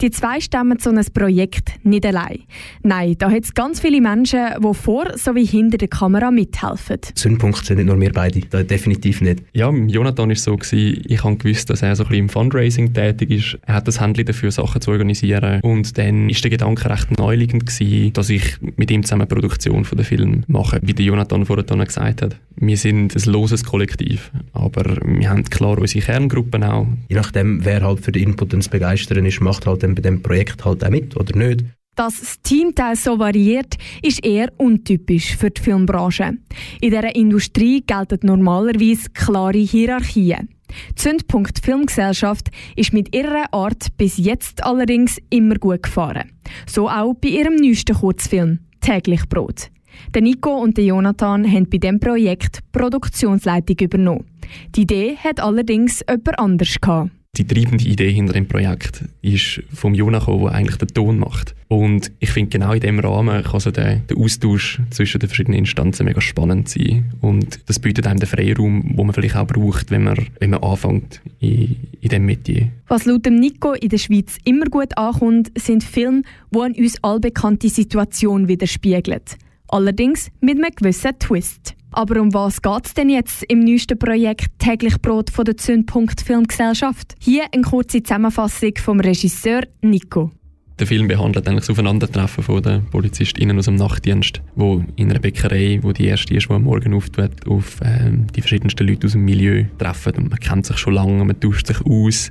Die 0.00 0.10
zwei 0.10 0.40
stemmen 0.40 0.78
so 0.78 0.90
ein 0.90 1.04
Projekt 1.12 1.72
nicht 1.84 2.06
allein. 2.06 2.40
Nein, 2.82 3.16
da 3.18 3.30
hat 3.30 3.44
es 3.44 3.54
ganz 3.54 3.80
viele 3.80 4.00
Menschen, 4.00 4.40
die 4.62 4.74
vor 4.74 5.16
sowie 5.16 5.46
hinter 5.46 5.78
der 5.78 5.88
Kamera 5.88 6.30
mithelfen. 6.30 6.98
Zündpunkt 7.14 7.64
sind 7.64 7.76
nicht 7.76 7.86
nur 7.86 8.00
wir 8.00 8.12
beide, 8.12 8.40
da 8.40 8.62
definitiv 8.62 9.20
nicht. 9.20 9.42
Ja, 9.52 9.70
Jonathan 9.70 10.28
war 10.28 10.36
so, 10.36 10.56
gewesen, 10.56 11.02
ich 11.06 11.22
habe 11.24 11.36
gewusst, 11.36 11.70
dass 11.70 11.82
er 11.82 11.96
so 11.96 12.04
ein 12.04 12.08
bisschen 12.08 12.24
im 12.24 12.28
Fundraising 12.28 12.92
tätig 12.92 13.30
ist. 13.30 13.58
Er 13.66 13.74
hat 13.74 13.88
das 13.88 14.00
Handy 14.00 14.24
dafür, 14.24 14.50
Sachen 14.50 14.80
zu 14.80 14.90
organisieren. 14.90 15.60
Und 15.62 15.96
dann 15.98 16.28
ist 16.28 16.42
der 16.42 16.50
Gedanke 16.50 16.88
recht 16.90 17.16
neuliegend 17.18 17.66
gewesen, 17.66 18.12
dass 18.12 18.30
ich 18.30 18.56
mit 18.76 18.90
ihm 18.90 19.02
zusammen 19.02 19.22
eine 19.22 19.28
Produktion 19.28 19.84
von 19.84 19.98
dem 19.98 20.04
Film 20.04 20.44
mache. 20.46 20.80
Wie 20.82 20.94
der 20.94 21.04
Jonathan 21.04 21.46
vorhin 21.46 21.66
gesagt 21.84 22.22
hat. 22.22 22.36
Wir 22.58 22.76
sind 22.76 23.14
ein 23.14 23.32
loses 23.32 23.64
Kollektiv, 23.64 24.30
aber 24.52 24.96
wir 25.04 25.28
haben 25.28 25.44
klar 25.44 25.78
unsere 25.78 26.04
Kerngruppen 26.04 26.64
auch. 26.64 26.86
Je 27.08 27.16
nachdem, 27.16 27.64
wer 27.64 27.82
halt 27.82 28.00
für 28.00 28.12
den 28.12 28.22
Input 28.22 28.54
und 28.54 28.60
das 28.60 28.68
Begeistern 28.68 29.26
ist, 29.26 29.40
macht 29.40 29.65
halt 29.66 29.82
dann 29.82 29.94
bei 29.94 30.02
dem 30.02 30.22
Projekt 30.22 30.64
halt 30.64 30.84
auch 30.84 30.90
mit 30.90 31.16
oder 31.16 31.36
nicht. 31.36 31.64
Dass 31.96 32.20
das 32.20 32.42
Teamteil 32.42 32.94
so 32.94 33.18
variiert, 33.18 33.76
ist 34.02 34.24
eher 34.24 34.52
untypisch 34.58 35.34
für 35.34 35.50
die 35.50 35.62
Filmbranche. 35.62 36.36
In 36.82 36.90
dieser 36.90 37.16
Industrie 37.16 37.82
gelten 37.86 38.18
normalerweise 38.22 39.08
klare 39.14 39.58
Hierarchien. 39.58 40.50
Zündpunkt 40.94 41.58
Filmgesellschaft 41.64 42.50
ist 42.74 42.92
mit 42.92 43.14
ihrer 43.14 43.52
Art 43.52 43.96
bis 43.96 44.18
jetzt 44.18 44.62
allerdings 44.62 45.18
immer 45.30 45.54
gut 45.54 45.84
gefahren. 45.84 46.32
So 46.66 46.90
auch 46.90 47.14
bei 47.14 47.28
ihrem 47.28 47.56
neuesten 47.56 47.96
Kurzfilm 47.96 48.58
«Täglich 48.80 49.26
Brot». 49.28 49.70
Der 50.14 50.20
Nico 50.20 50.54
und 50.54 50.76
der 50.76 50.84
Jonathan 50.84 51.50
haben 51.50 51.70
bei 51.70 51.78
diesem 51.78 51.98
Projekt 51.98 52.58
die 52.58 52.78
Produktionsleitung 52.78 53.76
übernommen. 53.80 54.26
Die 54.74 54.82
Idee 54.82 55.16
hat 55.16 55.40
allerdings 55.40 56.04
jemand 56.06 56.38
anders 56.38 56.76
gehabt. 56.80 57.10
Die 57.36 57.46
treibende 57.46 57.84
Idee 57.84 58.10
hinter 58.10 58.32
dem 58.32 58.48
Projekt 58.48 59.04
ist 59.20 59.62
vom 59.72 59.94
Jona 59.94 60.20
gekommen, 60.20 60.44
der 60.44 60.52
eigentlich 60.52 60.78
den 60.78 60.88
Ton 60.88 61.18
macht. 61.18 61.54
Und 61.68 62.10
ich 62.18 62.30
finde, 62.30 62.50
genau 62.50 62.72
in 62.72 62.80
diesem 62.80 63.00
Rahmen 63.00 63.42
kann 63.42 63.60
so 63.60 63.70
der, 63.70 63.96
der 63.96 64.16
Austausch 64.16 64.80
zwischen 64.90 65.18
den 65.18 65.28
verschiedenen 65.28 65.58
Instanzen 65.58 66.06
mega 66.06 66.20
spannend 66.22 66.70
sein. 66.70 67.12
Und 67.20 67.60
das 67.66 67.78
bietet 67.78 68.06
einem 68.06 68.20
den 68.20 68.28
Freiraum, 68.28 68.96
den 68.96 69.06
man 69.06 69.12
vielleicht 69.12 69.36
auch 69.36 69.46
braucht, 69.46 69.90
wenn 69.90 70.04
man, 70.04 70.16
wenn 70.40 70.50
man 70.50 70.62
anfängt 70.62 71.20
in, 71.40 71.76
in 72.00 72.08
diesem 72.08 72.24
Metier. 72.24 72.68
Was 72.88 73.04
laut 73.04 73.26
dem 73.26 73.36
Nico 73.36 73.72
in 73.74 73.90
der 73.90 73.98
Schweiz 73.98 74.38
immer 74.44 74.66
gut 74.66 74.96
ankommt, 74.96 75.52
sind 75.58 75.84
Filme, 75.84 76.22
die 76.54 76.58
an 76.58 76.72
uns 76.72 77.02
allbekannte 77.04 77.68
Situationen 77.68 78.48
widerspiegeln. 78.48 79.20
Allerdings 79.68 80.30
mit 80.40 80.56
einem 80.56 80.74
gewissen 80.74 81.18
Twist. 81.18 81.75
Aber 81.96 82.20
um 82.20 82.34
was 82.34 82.60
geht 82.60 82.84
es 82.84 82.92
denn 82.92 83.08
jetzt 83.08 83.42
im 83.44 83.60
neuesten 83.60 83.98
Projekt 83.98 84.58
«Täglich 84.58 85.00
Brot» 85.00 85.30
von 85.30 85.46
der 85.46 85.56
Zündpunkt 85.56 86.20
Filmgesellschaft? 86.20 87.14
Hier 87.18 87.44
eine 87.50 87.62
kurze 87.62 88.02
Zusammenfassung 88.02 88.72
vom 88.76 89.00
Regisseur 89.00 89.62
Nico. 89.80 90.30
Der 90.78 90.86
Film 90.86 91.08
behandelt 91.08 91.48
eigentlich 91.48 91.60
das 91.60 91.70
Aufeinandertreffen 91.70 92.44
von 92.44 92.62
den 92.62 92.84
PolizistInnen 92.90 93.58
aus 93.58 93.64
dem 93.64 93.76
Nachtdienst, 93.76 94.42
wo 94.56 94.84
in 94.96 95.08
einer 95.08 95.20
Bäckerei, 95.20 95.78
wo 95.80 95.92
die 95.92 96.04
erste 96.04 96.34
ist, 96.34 96.50
die 96.50 96.52
am 96.52 96.64
Morgen 96.64 96.92
auftut, 96.92 97.48
auf 97.48 97.78
ähm, 97.82 98.26
die 98.36 98.42
verschiedensten 98.42 98.86
Leute 98.86 99.06
aus 99.06 99.12
dem 99.12 99.24
Milieu 99.24 99.64
treffen. 99.78 100.16
Und 100.16 100.28
man 100.28 100.38
kennt 100.38 100.66
sich 100.66 100.76
schon 100.76 100.92
lange, 100.92 101.24
man 101.24 101.40
tauscht 101.40 101.66
sich 101.66 101.80
aus, 101.80 102.30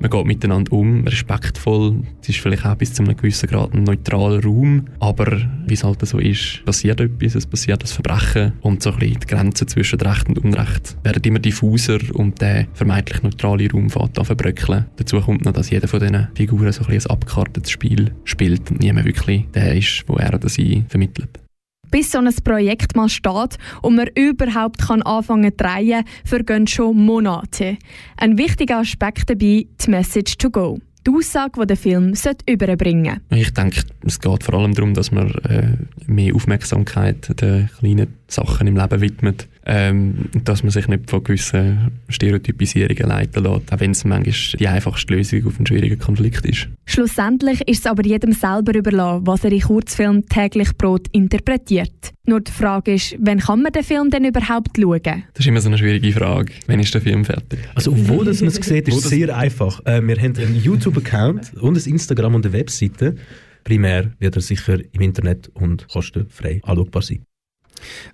man 0.00 0.10
geht 0.10 0.26
miteinander 0.26 0.72
um, 0.72 1.06
respektvoll. 1.06 2.02
Es 2.22 2.28
ist 2.28 2.40
vielleicht 2.40 2.64
auch 2.66 2.74
bis 2.76 2.92
zu 2.92 3.02
einem 3.02 3.16
gewissen 3.16 3.48
Grad 3.48 3.74
ein 3.74 3.84
neutraler 3.84 4.42
Raum, 4.42 4.86
aber 5.00 5.40
wie 5.66 5.74
es 5.74 5.84
halt 5.84 6.06
so 6.06 6.18
ist, 6.18 6.64
passiert 6.64 7.00
etwas, 7.00 7.34
es 7.34 7.46
passiert 7.46 7.82
das 7.82 7.92
Verbrechen 7.92 8.52
und 8.60 8.82
so 8.82 8.92
ein 8.92 8.98
bisschen 8.98 9.20
die 9.20 9.26
Grenzen 9.26 9.68
zwischen 9.68 10.00
Recht 10.00 10.28
und 10.28 10.38
Unrecht 10.38 10.96
werden 11.02 11.22
immer 11.24 11.38
diffuser 11.38 11.98
und 12.14 12.40
der 12.40 12.66
vermeintlich 12.74 13.22
neutrale 13.22 13.70
Raum 13.70 13.90
fängt 13.90 14.18
an 14.18 14.24
verbröckeln. 14.24 14.86
Dazu 14.96 15.20
kommt 15.20 15.44
noch, 15.44 15.52
dass 15.52 15.70
jeder 15.70 15.88
von 15.88 16.00
diesen 16.00 16.28
Figuren 16.34 16.72
so 16.72 16.82
ein, 16.82 16.86
bisschen 16.88 17.10
ein 17.10 17.14
abgekartetes 17.14 17.70
Spiel 17.70 18.12
spielt 18.24 18.70
und 18.70 18.80
niemand 18.80 19.06
wirklich 19.06 19.46
der 19.54 19.74
ist, 19.74 20.04
wo 20.06 20.16
er 20.16 20.34
oder 20.34 20.48
sie 20.48 20.84
vermittelt. 20.88 21.45
Bis 21.90 22.12
so 22.12 22.18
ein 22.18 22.34
Projekt 22.44 22.96
mal 22.96 23.08
steht 23.08 23.58
und 23.82 23.96
man 23.96 24.08
überhaupt 24.14 24.78
kann 24.78 25.02
anfangen 25.02 25.52
zu 25.52 25.64
drehen, 25.64 26.04
vergehen 26.24 26.66
schon 26.66 26.96
Monate. 26.96 27.78
Ein 28.16 28.38
wichtiger 28.38 28.78
Aspekt 28.78 29.30
dabei, 29.30 29.66
die 29.66 29.90
Message 29.90 30.36
to 30.38 30.50
go. 30.50 30.78
Die 31.06 31.12
Aussage, 31.12 31.60
die 31.60 31.66
der 31.68 31.76
Film 31.76 32.14
überbringen 32.48 33.20
sollte. 33.28 33.40
Ich 33.40 33.54
denke, 33.54 33.82
es 34.04 34.18
geht 34.18 34.42
vor 34.42 34.54
allem 34.54 34.74
darum, 34.74 34.92
dass 34.92 35.12
man 35.12 35.30
äh, 35.44 35.76
mehr 36.06 36.34
Aufmerksamkeit 36.34 37.40
den 37.40 37.68
kleinen 37.78 38.08
Sachen 38.28 38.66
im 38.66 38.76
Leben 38.76 39.00
widmet, 39.00 39.48
ähm, 39.64 40.28
dass 40.44 40.62
man 40.62 40.70
sich 40.70 40.88
nicht 40.88 41.08
von 41.10 41.22
gewissen 41.22 41.92
Stereotypisierungen 42.08 43.08
leiten 43.08 43.44
lässt, 43.44 43.72
auch 43.72 43.80
wenn 43.80 43.92
es 43.92 44.04
manchmal 44.04 44.34
die 44.58 44.68
einfachste 44.68 45.14
Lösung 45.14 45.46
auf 45.46 45.56
einen 45.56 45.66
schwierigen 45.66 45.98
Konflikt 45.98 46.44
ist. 46.44 46.68
Schlussendlich 46.86 47.66
ist 47.68 47.80
es 47.80 47.86
aber 47.86 48.04
jedem 48.04 48.32
selber 48.32 48.74
überlassen, 48.74 49.26
was 49.26 49.44
er 49.44 49.52
in 49.52 49.60
Kurzfilm 49.60 50.26
täglich 50.26 50.76
Brot 50.76 51.08
interpretiert. 51.12 52.12
Nur 52.26 52.40
die 52.40 52.50
Frage 52.50 52.94
ist, 52.94 53.16
wann 53.20 53.38
kann 53.38 53.62
man 53.62 53.72
den 53.72 53.84
Film 53.84 54.10
denn 54.10 54.24
überhaupt 54.24 54.76
schauen? 54.76 55.00
Das 55.34 55.40
ist 55.40 55.46
immer 55.46 55.60
so 55.60 55.68
eine 55.68 55.78
schwierige 55.78 56.12
Frage. 56.12 56.52
Wann 56.66 56.80
ist 56.80 56.92
der 56.92 57.00
Film 57.00 57.24
fertig? 57.24 57.60
Also, 57.74 57.92
wo 58.08 58.24
das 58.24 58.40
man 58.40 58.48
es 58.48 58.56
sieht, 58.56 58.88
ist 58.88 59.02
sehr 59.02 59.36
einfach. 59.36 59.84
Äh, 59.84 60.02
wir 60.02 60.16
haben 60.16 60.36
einen 60.36 60.60
YouTube-Account 60.62 61.54
und 61.60 61.76
ein 61.76 61.90
Instagram 61.92 62.34
und 62.34 62.46
eine 62.46 62.52
Webseite. 62.52 63.16
Primär 63.62 64.12
wird 64.18 64.36
er 64.36 64.42
sicher 64.42 64.78
im 64.92 65.00
Internet 65.00 65.48
und 65.54 65.88
kostenfrei 65.88 66.60
anschaubar 66.64 67.02
sein. 67.02 67.24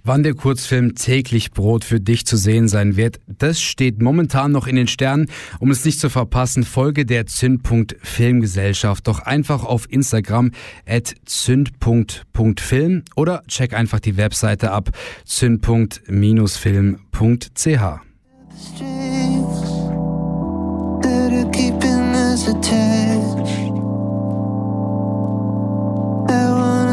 Wann 0.05 0.23
der 0.23 0.35
Kurzfilm 0.35 0.95
täglich 0.95 1.51
Brot 1.53 1.85
für 1.85 2.01
dich 2.01 2.27
zu 2.27 2.37
sehen 2.37 2.69
sein 2.69 2.97
wird, 2.97 3.19
das 3.27 3.61
steht 3.61 4.01
momentan 4.01 4.53
noch 4.53 4.67
in 4.67 4.77
den 4.77 4.89
Sternen. 4.89 5.29
Um 5.61 5.71
es 5.71 5.85
nicht 5.85 6.01
zu 6.01 6.09
verpassen, 6.11 6.65
folge 6.65 7.07
der 7.07 7.27
Zündpunkt 7.27 7.97
Filmgesellschaft 8.03 9.07
doch 9.07 9.21
einfach 9.21 9.65
auf 9.65 9.87
Instagram 9.91 10.51
at 10.87 11.15
zündpunkt.film 11.25 13.05
oder 13.17 13.43
check 13.49 13.75
einfach 13.75 14.01
die 14.01 14.17
Webseite 14.17 14.73
ab 14.73 14.91
zündpunkt-film.ch. 15.25 18.03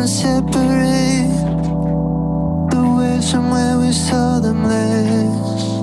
separate 0.10 1.09
the 3.20 3.26
waves 3.26 3.32
from 3.32 3.50
where 3.50 3.78
we 3.78 3.92
saw 3.92 4.40
them 4.40 4.64
last. 4.64 5.80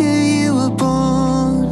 Yeah, 0.00 0.22
you 0.22 0.54
were 0.54 0.70
born 0.70 1.68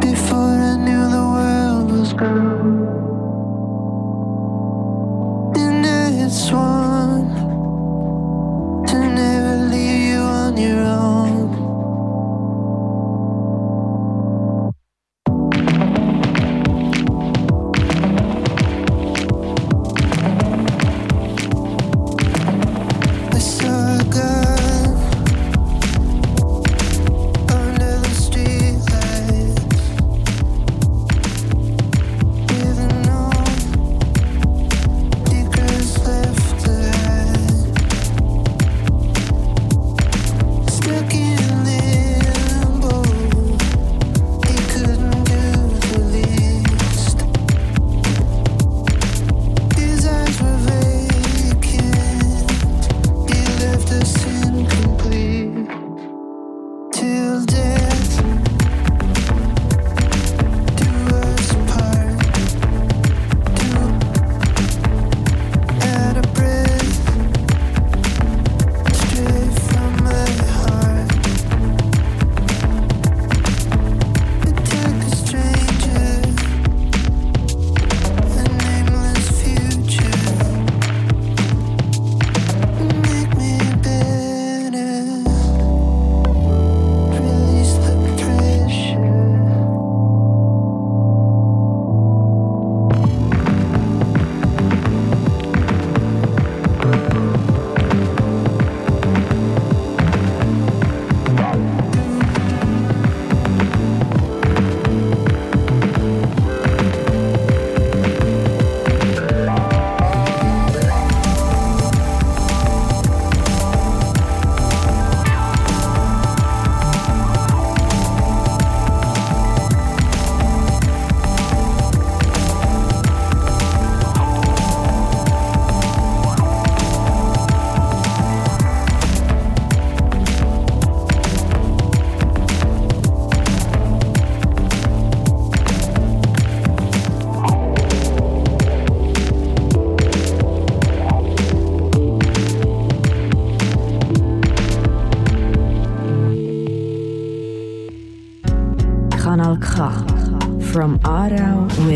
before 0.00 0.56
I 0.72 0.76
knew 0.76 1.08
the 1.10 1.24
world 1.34 1.92
was 1.92 2.12
gone. 2.12 2.88
And 5.56 5.86
I 5.86 6.10
had 6.10 6.32
sworn 6.32 6.89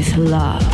with 0.05 0.17
love. 0.17 0.74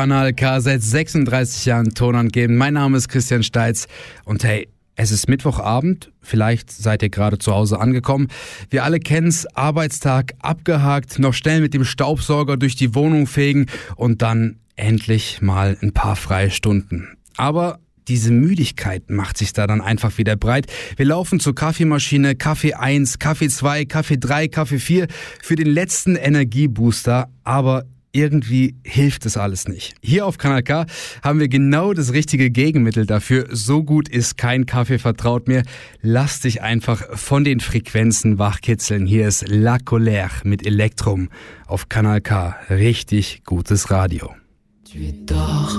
Kanal 0.00 0.32
K 0.32 0.62
seit 0.62 0.82
36 0.82 1.66
Jahren 1.66 1.90
Ton 1.90 2.16
angeben. 2.16 2.56
Mein 2.56 2.72
Name 2.72 2.96
ist 2.96 3.10
Christian 3.10 3.42
Steitz 3.42 3.86
und 4.24 4.42
hey, 4.44 4.66
es 4.96 5.10
ist 5.10 5.28
Mittwochabend, 5.28 6.10
vielleicht 6.22 6.70
seid 6.70 7.02
ihr 7.02 7.10
gerade 7.10 7.36
zu 7.36 7.52
Hause 7.52 7.78
angekommen. 7.78 8.28
Wir 8.70 8.84
alle 8.84 8.98
kennen's, 8.98 9.46
Arbeitstag 9.54 10.32
abgehakt, 10.38 11.18
noch 11.18 11.34
schnell 11.34 11.60
mit 11.60 11.74
dem 11.74 11.84
Staubsauger 11.84 12.56
durch 12.56 12.76
die 12.76 12.94
Wohnung 12.94 13.26
fegen 13.26 13.66
und 13.94 14.22
dann 14.22 14.60
endlich 14.74 15.42
mal 15.42 15.76
ein 15.82 15.92
paar 15.92 16.16
freie 16.16 16.50
Stunden. 16.50 17.18
Aber 17.36 17.78
diese 18.08 18.32
Müdigkeit 18.32 19.10
macht 19.10 19.36
sich 19.36 19.52
da 19.52 19.66
dann 19.66 19.82
einfach 19.82 20.16
wieder 20.16 20.34
breit. 20.34 20.64
Wir 20.96 21.04
laufen 21.04 21.40
zur 21.40 21.54
Kaffeemaschine, 21.54 22.36
Kaffee 22.36 22.72
1, 22.72 23.18
Kaffee 23.18 23.50
2, 23.50 23.84
Kaffee 23.84 24.16
3, 24.16 24.48
Kaffee 24.48 24.78
4 24.78 25.08
für 25.42 25.56
den 25.56 25.68
letzten 25.68 26.16
Energiebooster, 26.16 27.28
aber 27.44 27.84
irgendwie 28.12 28.76
hilft 28.84 29.26
es 29.26 29.36
alles 29.36 29.68
nicht. 29.68 29.94
Hier 30.02 30.26
auf 30.26 30.38
Kanal 30.38 30.62
K 30.62 30.86
haben 31.22 31.40
wir 31.40 31.48
genau 31.48 31.92
das 31.92 32.12
richtige 32.12 32.50
Gegenmittel 32.50 33.06
dafür. 33.06 33.48
So 33.50 33.82
gut 33.82 34.08
ist 34.08 34.36
kein 34.36 34.66
Kaffee, 34.66 34.98
vertraut 34.98 35.48
mir. 35.48 35.62
Lass 36.02 36.40
dich 36.40 36.62
einfach 36.62 37.02
von 37.18 37.44
den 37.44 37.60
Frequenzen 37.60 38.38
wachkitzeln. 38.38 39.06
Hier 39.06 39.28
ist 39.28 39.48
La 39.48 39.76
Colère 39.76 40.30
mit 40.44 40.66
Elektrum 40.66 41.28
auf 41.66 41.88
Kanal 41.88 42.20
K. 42.20 42.56
Richtig 42.68 43.42
gutes 43.44 43.90
Radio. 43.90 44.34
Tu 44.90 45.12
dors. 45.26 45.78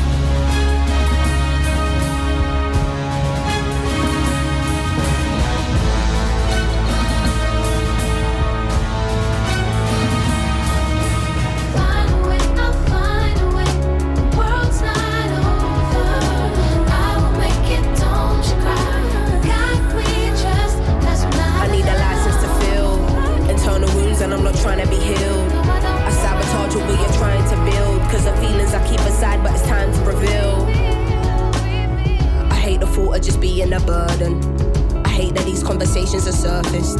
Surfaced. 36.41 36.97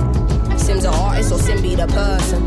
Sim's 0.64 0.86
an 0.86 0.94
artist 0.94 1.32
or 1.32 1.40
Sim 1.40 1.62
be 1.64 1.74
the 1.74 1.88
person. 1.88 2.42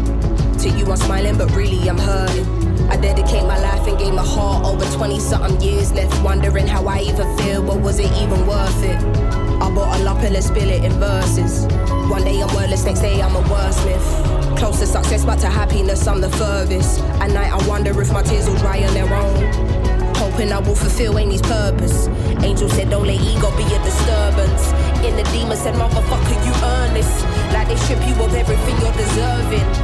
To 0.59 0.69
you, 0.69 0.87
I'm 0.87 0.97
smiling, 0.97 1.37
but 1.37 1.51
really 1.51 1.89
I'm 1.89 1.99
hurting. 1.99 2.47
I 2.89 2.97
dedicate 2.97 3.43
my 3.43 3.59
life 3.59 3.87
and 3.89 3.99
gave 3.99 4.15
my 4.15 4.25
heart 4.25 4.65
over 4.65 4.85
20 4.97 5.19
something 5.19 5.61
years 5.61 5.93
left, 5.93 6.15
wondering 6.23 6.69
how 6.69 6.87
I 6.87 7.01
even 7.01 7.37
feel, 7.39 7.63
but 7.63 7.81
was 7.81 7.99
it 7.99 8.13
even 8.23 8.47
worth 8.47 8.85
it? 8.85 8.97
I 9.61 9.75
bottle 9.75 10.09
up 10.09 10.19
and 10.19 10.35
let's 10.35 10.47
spill 10.47 10.71
it 10.71 10.85
in 10.85 10.93
verses. 10.93 11.67
One 12.09 12.23
day 12.23 12.41
I'm 12.41 12.55
wordless, 12.55 12.85
next 12.85 13.01
day 13.01 13.21
I'm 13.21 13.35
a 13.35 13.43
wordsmith. 13.43 14.57
Close 14.57 14.79
to 14.79 14.87
success, 14.87 15.25
but 15.25 15.41
to 15.41 15.49
happiness, 15.49 16.07
I'm 16.07 16.21
the 16.21 16.31
furthest. 16.31 17.01
At 17.21 17.31
night, 17.33 17.53
I 17.53 17.67
wonder 17.67 17.91
if 18.01 18.13
my 18.13 18.23
tears 18.23 18.49
will 18.49 18.59
dry 18.59 18.85
on 18.85 18.95
their 18.95 19.13
own. 19.13 20.15
Hoping 20.15 20.53
I 20.53 20.61
will 20.61 20.77
fulfill 20.77 21.19
Amy's 21.19 21.43
purpose. 21.43 22.07
Angel 22.45 22.69
said, 22.69 22.91
Don't 22.91 23.07
let 23.07 23.21
ego 23.21 23.51
be 23.57 23.65
a 23.65 23.83
disturbance. 23.83 24.74
In 25.05 25.17
the 25.17 25.23
demon 25.25 25.57
said, 25.57 25.75
Motherfucker, 25.75 26.37
you 26.47 26.53
earn 26.65 26.95
this. 26.95 27.23
Like 27.53 27.69
they 27.69 27.77
strip 27.77 28.01
you 28.09 28.15
of 28.25 28.35
everything 28.35 28.81
you're 28.81 28.97
deserving. 28.97 29.84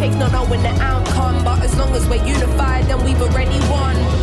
faith 0.00 0.16
not 0.16 0.32
knowing 0.32 0.62
the 0.62 0.70
outcome. 0.80 1.44
But 1.44 1.62
as 1.62 1.76
long 1.76 1.94
as 1.94 2.08
we're 2.08 2.24
unified, 2.24 2.86
then 2.86 3.04
we've 3.04 3.20
already 3.20 3.60
won. 3.68 4.19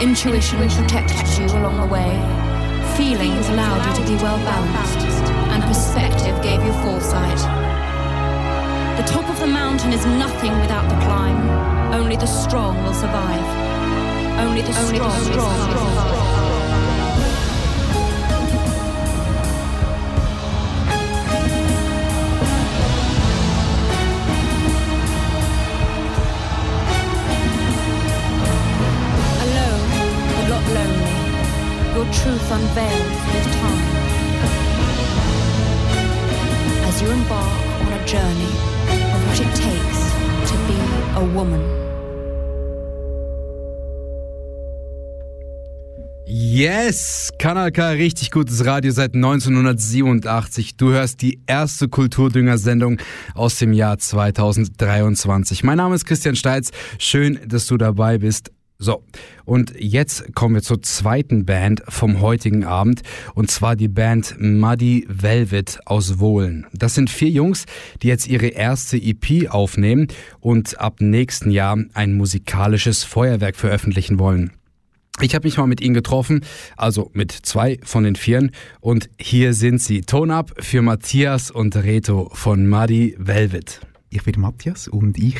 Intuition 0.00 0.58
protected 0.70 1.28
you 1.36 1.44
along 1.58 1.76
the 1.76 1.86
way. 1.86 2.08
Feelings 2.96 3.46
allowed 3.50 3.84
you 3.84 4.02
to 4.02 4.10
be 4.10 4.16
well 4.22 4.38
balanced. 4.38 4.96
And 5.52 5.62
perspective 5.64 6.42
gave 6.42 6.64
you 6.64 6.72
foresight. 6.80 7.36
The 8.96 9.04
top 9.04 9.28
of 9.28 9.38
the 9.38 9.46
mountain 9.46 9.92
is 9.92 10.06
nothing 10.06 10.58
without 10.60 10.88
the 10.88 10.96
climb. 11.04 11.92
Only 11.92 12.16
the 12.16 12.24
strong 12.24 12.82
will 12.82 12.94
survive. 12.94 13.44
Only 14.40 14.62
the 14.62 14.72
strong, 14.72 15.10
will 15.10 15.10
survive. 15.20 16.39
Truth 32.12 32.50
unveiled 32.50 33.10
with 33.32 33.46
time. 33.52 33.86
As 36.88 37.00
you 37.00 37.08
embark 37.10 37.60
on 37.82 37.92
a 37.92 38.04
journey 38.04 38.52
of 39.14 39.26
what 39.26 39.40
it 39.40 39.54
takes 39.54 40.00
to 40.50 40.56
be 40.66 40.78
a 41.16 41.24
woman. 41.34 41.80
Yes! 46.26 47.30
Kanal 47.38 47.70
K, 47.70 47.92
richtig 47.92 48.30
gutes 48.30 48.64
Radio 48.64 48.90
seit 48.92 49.14
1987. 49.14 50.76
Du 50.76 50.90
hörst 50.90 51.22
die 51.22 51.40
erste 51.46 51.88
Kulturdünger-Sendung 51.88 53.00
aus 53.34 53.58
dem 53.58 53.72
Jahr 53.72 53.98
2023. 53.98 55.64
Mein 55.64 55.78
Name 55.78 55.94
ist 55.94 56.06
Christian 56.06 56.36
Steitz. 56.36 56.70
Schön, 56.98 57.38
dass 57.46 57.66
du 57.66 57.76
dabei 57.76 58.18
bist. 58.18 58.50
So, 58.82 59.04
und 59.44 59.74
jetzt 59.78 60.34
kommen 60.34 60.54
wir 60.54 60.62
zur 60.62 60.80
zweiten 60.80 61.44
Band 61.44 61.82
vom 61.86 62.22
heutigen 62.22 62.64
Abend 62.64 63.02
und 63.34 63.50
zwar 63.50 63.76
die 63.76 63.88
Band 63.88 64.36
Muddy 64.40 65.06
Velvet 65.06 65.80
aus 65.84 66.18
Wohlen. 66.18 66.66
Das 66.72 66.94
sind 66.94 67.10
vier 67.10 67.28
Jungs, 67.28 67.66
die 68.00 68.08
jetzt 68.08 68.26
ihre 68.26 68.46
erste 68.46 68.96
EP 68.96 69.50
aufnehmen 69.50 70.08
und 70.40 70.80
ab 70.80 71.02
nächsten 71.02 71.50
Jahr 71.50 71.76
ein 71.92 72.14
musikalisches 72.14 73.04
Feuerwerk 73.04 73.56
veröffentlichen 73.56 74.18
wollen. 74.18 74.50
Ich 75.20 75.34
habe 75.34 75.46
mich 75.46 75.58
mal 75.58 75.66
mit 75.66 75.82
ihnen 75.82 75.92
getroffen, 75.92 76.42
also 76.78 77.10
mit 77.12 77.32
zwei 77.32 77.78
von 77.82 78.04
den 78.04 78.16
Vieren 78.16 78.50
und 78.80 79.10
hier 79.20 79.52
sind 79.52 79.82
sie. 79.82 80.00
Ton 80.00 80.30
ab 80.30 80.52
für 80.58 80.80
Matthias 80.80 81.50
und 81.50 81.76
Reto 81.76 82.30
von 82.32 82.66
Muddy 82.66 83.14
Velvet. 83.18 83.82
Ich 84.08 84.22
bin 84.22 84.40
Matthias 84.40 84.88
und 84.88 85.18
ich 85.18 85.36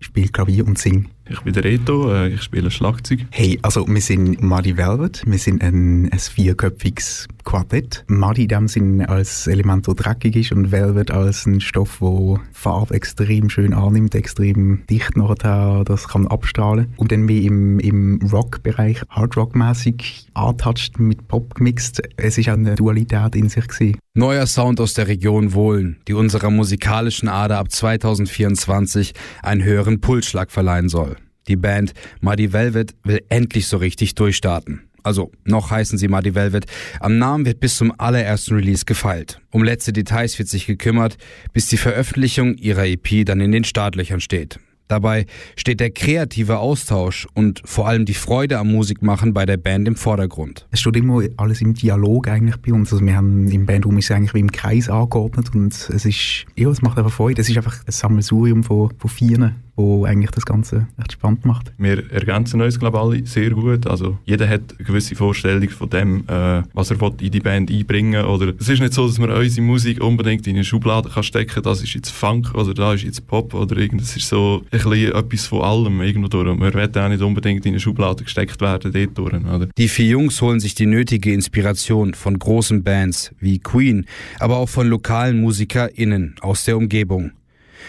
spiele 0.00 0.30
Klavier 0.30 0.66
und 0.66 0.76
singe. 0.76 1.04
Ich 1.32 1.42
bin 1.42 1.52
der 1.52 1.62
Reto, 1.62 2.12
äh, 2.12 2.30
ich 2.30 2.42
spiele 2.42 2.72
Schlagzeug. 2.72 3.20
Hey, 3.30 3.56
also 3.62 3.86
wir 3.86 4.00
sind 4.00 4.42
Muddy 4.42 4.76
Velvet, 4.76 5.22
wir 5.24 5.38
sind 5.38 5.62
ein, 5.62 6.10
ein 6.10 6.18
vierköpfiges 6.18 7.28
Quartett. 7.44 8.04
Muddy 8.08 8.42
in 8.42 8.48
dem 8.48 8.68
Sinn 8.68 9.06
als 9.06 9.46
Element, 9.46 9.86
das 9.86 9.94
dreckig 9.94 10.34
ist 10.34 10.50
und 10.50 10.72
Velvet 10.72 11.12
als 11.12 11.46
ein 11.46 11.60
Stoff, 11.60 12.00
wo 12.00 12.40
Farbe 12.52 12.94
extrem 12.94 13.48
schön 13.48 13.74
annimmt, 13.74 14.16
extrem 14.16 14.84
dicht 14.90 15.16
nachher 15.16 15.84
das 15.84 16.08
kann 16.08 16.26
abstrahlen. 16.26 16.92
Und 16.96 17.12
dann 17.12 17.28
wie 17.28 17.46
im, 17.46 17.78
im 17.78 18.20
Rock-Bereich, 18.32 19.02
Hard-Rock-mäßig 19.08 20.30
antatcht 20.34 20.98
mit 20.98 21.28
Pop 21.28 21.54
gemixt. 21.54 22.02
Es 22.16 22.38
ist 22.38 22.48
auch 22.48 22.54
eine 22.54 22.74
Dualität 22.74 23.36
in 23.36 23.48
sich 23.48 23.68
gewesen. 23.68 23.98
Neuer 24.14 24.46
Sound 24.46 24.80
aus 24.80 24.94
der 24.94 25.06
Region 25.06 25.54
Wohlen, 25.54 25.98
die 26.08 26.14
unserer 26.14 26.50
musikalischen 26.50 27.28
Ader 27.28 27.58
ab 27.58 27.70
2024 27.70 29.14
einen 29.44 29.62
höheren 29.62 30.00
Pulsschlag 30.00 30.50
verleihen 30.50 30.88
soll. 30.88 31.16
Die 31.50 31.56
Band 31.56 31.94
Muddy 32.20 32.52
Velvet 32.52 32.94
will 33.02 33.22
endlich 33.28 33.66
so 33.66 33.76
richtig 33.76 34.14
durchstarten. 34.14 34.82
Also, 35.02 35.32
noch 35.44 35.72
heißen 35.72 35.98
sie 35.98 36.06
Muddy 36.06 36.36
Velvet. 36.36 36.66
Am 37.00 37.18
Namen 37.18 37.44
wird 37.44 37.58
bis 37.58 37.74
zum 37.74 37.92
allerersten 37.98 38.54
Release 38.54 38.84
gefeilt. 38.84 39.40
Um 39.50 39.64
letzte 39.64 39.92
Details 39.92 40.38
wird 40.38 40.48
sich 40.48 40.66
gekümmert, 40.66 41.16
bis 41.52 41.66
die 41.66 41.76
Veröffentlichung 41.76 42.54
ihrer 42.54 42.86
EP 42.86 43.26
dann 43.26 43.40
in 43.40 43.50
den 43.50 43.64
Startlöchern 43.64 44.20
steht. 44.20 44.60
Dabei 44.86 45.26
steht 45.54 45.78
der 45.78 45.90
kreative 45.90 46.58
Austausch 46.58 47.28
und 47.34 47.62
vor 47.64 47.86
allem 47.86 48.06
die 48.06 48.14
Freude 48.14 48.58
am 48.58 48.72
Musikmachen 48.72 49.32
bei 49.32 49.46
der 49.46 49.56
Band 49.56 49.86
im 49.86 49.94
Vordergrund. 49.94 50.66
Es 50.72 50.80
steht 50.80 50.96
immer 50.96 51.22
alles 51.36 51.60
im 51.60 51.74
Dialog 51.74 52.26
eigentlich 52.26 52.56
bei 52.56 52.72
uns. 52.72 52.92
Also 52.92 53.04
wir 53.06 53.16
haben 53.16 53.48
im 53.48 53.66
Bandroom 53.66 53.98
ist 53.98 54.10
eigentlich 54.10 54.34
wie 54.34 54.40
im 54.40 54.50
Kreis 54.50 54.88
angeordnet 54.88 55.54
und 55.54 55.72
es 55.72 56.04
ist, 56.04 56.44
ja, 56.56 56.68
es 56.68 56.82
macht 56.82 56.98
einfach 56.98 57.12
Freude. 57.12 57.40
Es 57.40 57.48
ist 57.48 57.56
einfach 57.56 57.86
ein 57.86 57.92
Sammelsurium 57.92 58.64
von, 58.64 58.92
von 58.98 59.10
Vieren, 59.10 59.54
wo 59.80 60.04
eigentlich 60.04 60.30
das 60.30 60.44
Ganze 60.44 60.86
echt 60.98 61.12
spannend 61.12 61.44
macht. 61.44 61.72
Wir 61.78 62.10
ergänzen 62.12 62.60
uns, 62.60 62.78
glaube 62.78 62.98
ich, 62.98 63.02
alle 63.02 63.26
sehr 63.26 63.50
gut. 63.50 63.86
Also 63.86 64.18
jeder 64.24 64.48
hat 64.48 64.74
eine 64.76 64.86
gewisse 64.86 65.14
Vorstellung 65.14 65.68
von 65.70 65.88
dem, 65.90 66.24
äh, 66.28 66.62
was 66.72 66.90
er 66.90 67.00
will 67.00 67.12
in 67.20 67.30
die 67.30 67.40
Band 67.40 67.70
einbringen 67.70 68.24
Oder 68.24 68.52
es 68.58 68.68
ist 68.68 68.80
nicht 68.80 68.94
so, 68.94 69.06
dass 69.06 69.18
man 69.18 69.30
unsere 69.30 69.66
Musik 69.66 70.02
unbedingt 70.02 70.46
in 70.46 70.56
eine 70.56 70.64
Schublade 70.64 71.08
kann 71.08 71.22
stecken 71.22 71.54
kann. 71.54 71.62
Das 71.62 71.82
ist 71.82 71.94
jetzt 71.94 72.10
Funk 72.10 72.54
oder 72.54 72.74
da 72.74 72.94
ist 72.94 73.04
jetzt 73.04 73.26
Pop 73.26 73.54
oder 73.54 73.76
irgendwas. 73.76 74.10
Es 74.10 74.16
ist 74.16 74.28
so 74.28 74.62
ein 74.70 74.78
bisschen 74.78 75.12
etwas 75.12 75.46
von 75.46 75.62
allem 75.62 76.00
irgendwo 76.00 76.28
durch. 76.28 76.48
Und 76.48 76.58
man 76.58 76.74
will 76.74 76.90
auch 76.94 77.08
nicht 77.08 77.22
unbedingt 77.22 77.64
in 77.66 77.72
eine 77.72 77.80
Schublade 77.80 78.24
gesteckt 78.24 78.60
werden 78.60 78.92
dort 78.92 79.18
durch. 79.18 79.32
Oder? 79.32 79.68
Die 79.78 79.88
vier 79.88 80.06
Jungs 80.06 80.40
holen 80.42 80.60
sich 80.60 80.74
die 80.74 80.86
nötige 80.86 81.32
Inspiration 81.32 82.14
von 82.14 82.38
großen 82.38 82.82
Bands 82.82 83.32
wie 83.40 83.58
Queen, 83.58 84.06
aber 84.38 84.58
auch 84.58 84.68
von 84.68 84.88
lokalen 84.88 85.40
MusikerInnen 85.40 86.36
aus 86.40 86.64
der 86.64 86.76
Umgebung. 86.76 87.32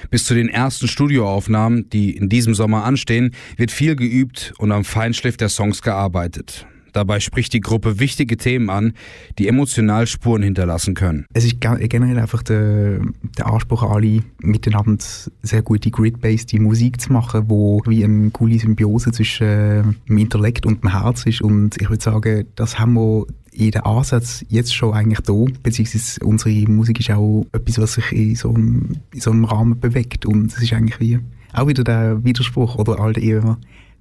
Bis 0.10 0.26
zu 0.26 0.34
den 0.34 0.50
ersten 0.50 0.88
Studioaufnahmen, 0.88 1.90
die 1.90 2.16
in 2.16 2.30
diesem 2.30 2.54
Sommer 2.54 2.84
anstehen, 2.84 3.32
wird 3.58 3.72
viel 3.72 3.96
geübt 3.96 4.54
und 4.58 4.72
am 4.72 4.84
Feinschliff 4.84 5.38
der 5.38 5.50
Songs 5.50 5.82
gearbeitet. 5.82 6.66
Dabei 6.94 7.22
spricht 7.22 7.54
die 7.54 7.62
Gruppe 7.62 8.02
wichtige 8.02 8.36
Themen 8.36 8.70
an, 8.70 8.92
die 9.40 9.48
emotional 9.48 10.08
Spuren 10.08 10.44
hinterlassen 10.44 10.94
können. 10.94 11.26
Es 11.34 11.46
ist 11.46 11.62
ge- 11.62 11.88
generell 11.88 12.20
einfach 12.20 12.44
der, 12.44 13.00
der 13.38 13.48
Anspruch 13.48 13.84
an 13.84 13.92
alle, 13.92 14.24
miteinander 14.42 15.02
sehr 15.42 15.62
gute 15.62 15.90
grid-based 15.90 16.54
Musik 16.60 17.00
zu 17.00 17.14
machen, 17.14 17.44
wo 17.48 17.82
wie 17.88 18.04
eine 18.04 18.30
coole 18.32 18.60
Symbiose 18.60 19.14
zwischen 19.14 19.48
äh, 19.48 19.84
dem 20.10 20.18
Intellekt 20.18 20.66
und 20.66 20.84
dem 20.84 20.92
Herz 20.92 21.26
ist. 21.26 21.42
Und 21.42 21.82
ich 21.82 21.90
würde 21.90 22.04
sagen, 22.04 22.46
das 22.56 22.78
haben 22.78 22.96
wir 22.96 23.26
den 23.54 23.82
Ansatz 23.82 24.46
jetzt 24.50 24.74
schon 24.74 24.94
eigentlich 24.94 25.22
da, 25.22 25.34
beziehungsweise 25.64 26.26
unsere 26.26 26.70
Musik 26.72 27.00
ist 27.00 27.12
auch 27.12 27.46
etwas, 27.52 27.80
was 27.80 27.94
sich 27.94 28.12
in 28.12 28.36
so 28.36 28.50
einem, 28.50 28.98
in 29.14 29.20
so 29.20 29.32
einem 29.32 29.46
Rahmen 29.46 29.80
bewegt. 29.80 30.26
Und 30.26 30.52
es 30.52 30.62
ist 30.62 30.74
eigentlich 30.74 31.00
wie 31.00 31.20
auch 31.54 31.68
wieder 31.68 31.84
der 31.84 32.24
Widerspruch 32.24 32.76
oder 32.76 32.98
halt 32.98 33.18
die 33.18 33.40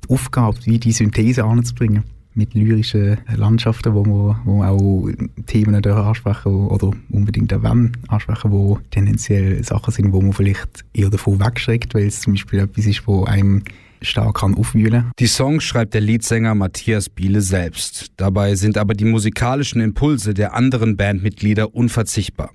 Aufgabe, 0.08 0.56
wie 0.64 0.78
die 0.78 0.92
Synthese 0.92 1.44
anzubringen 1.44 2.04
mit 2.34 2.54
lyrischen 2.54 3.18
Landschaften, 3.34 3.92
wo 3.94 4.04
wir, 4.04 4.40
wo 4.44 4.58
wir 4.60 4.68
auch 4.70 5.08
Themen 5.46 5.74
ansprechen 5.84 6.68
oder 6.68 6.92
unbedingt 7.10 7.52
auch 7.52 7.62
wenn 7.62 7.92
ansprechen, 8.08 8.52
wo 8.52 8.78
tendenziell 8.90 9.62
Sachen 9.64 9.92
sind, 9.92 10.12
wo 10.12 10.20
man 10.20 10.32
vielleicht 10.32 10.84
eher 10.92 11.10
davon 11.10 11.40
wegschreckt, 11.40 11.94
weil 11.94 12.06
es 12.06 12.20
zum 12.20 12.34
Beispiel 12.34 12.60
etwas 12.60 12.86
ist, 12.86 13.06
wo 13.06 13.24
einem 13.24 13.62
stark 14.02 14.38
kann 14.38 14.54
aufwühlen. 14.54 15.10
Die 15.18 15.26
Songs 15.26 15.64
schreibt 15.64 15.94
der 15.94 16.00
Leadsänger 16.00 16.54
Matthias 16.54 17.08
Biele 17.08 17.40
selbst. 17.40 18.08
Dabei 18.16 18.54
sind 18.54 18.78
aber 18.78 18.94
die 18.94 19.04
musikalischen 19.04 19.80
Impulse 19.80 20.34
der 20.34 20.54
anderen 20.54 20.96
Bandmitglieder 20.96 21.74
unverzichtbar. 21.74 22.50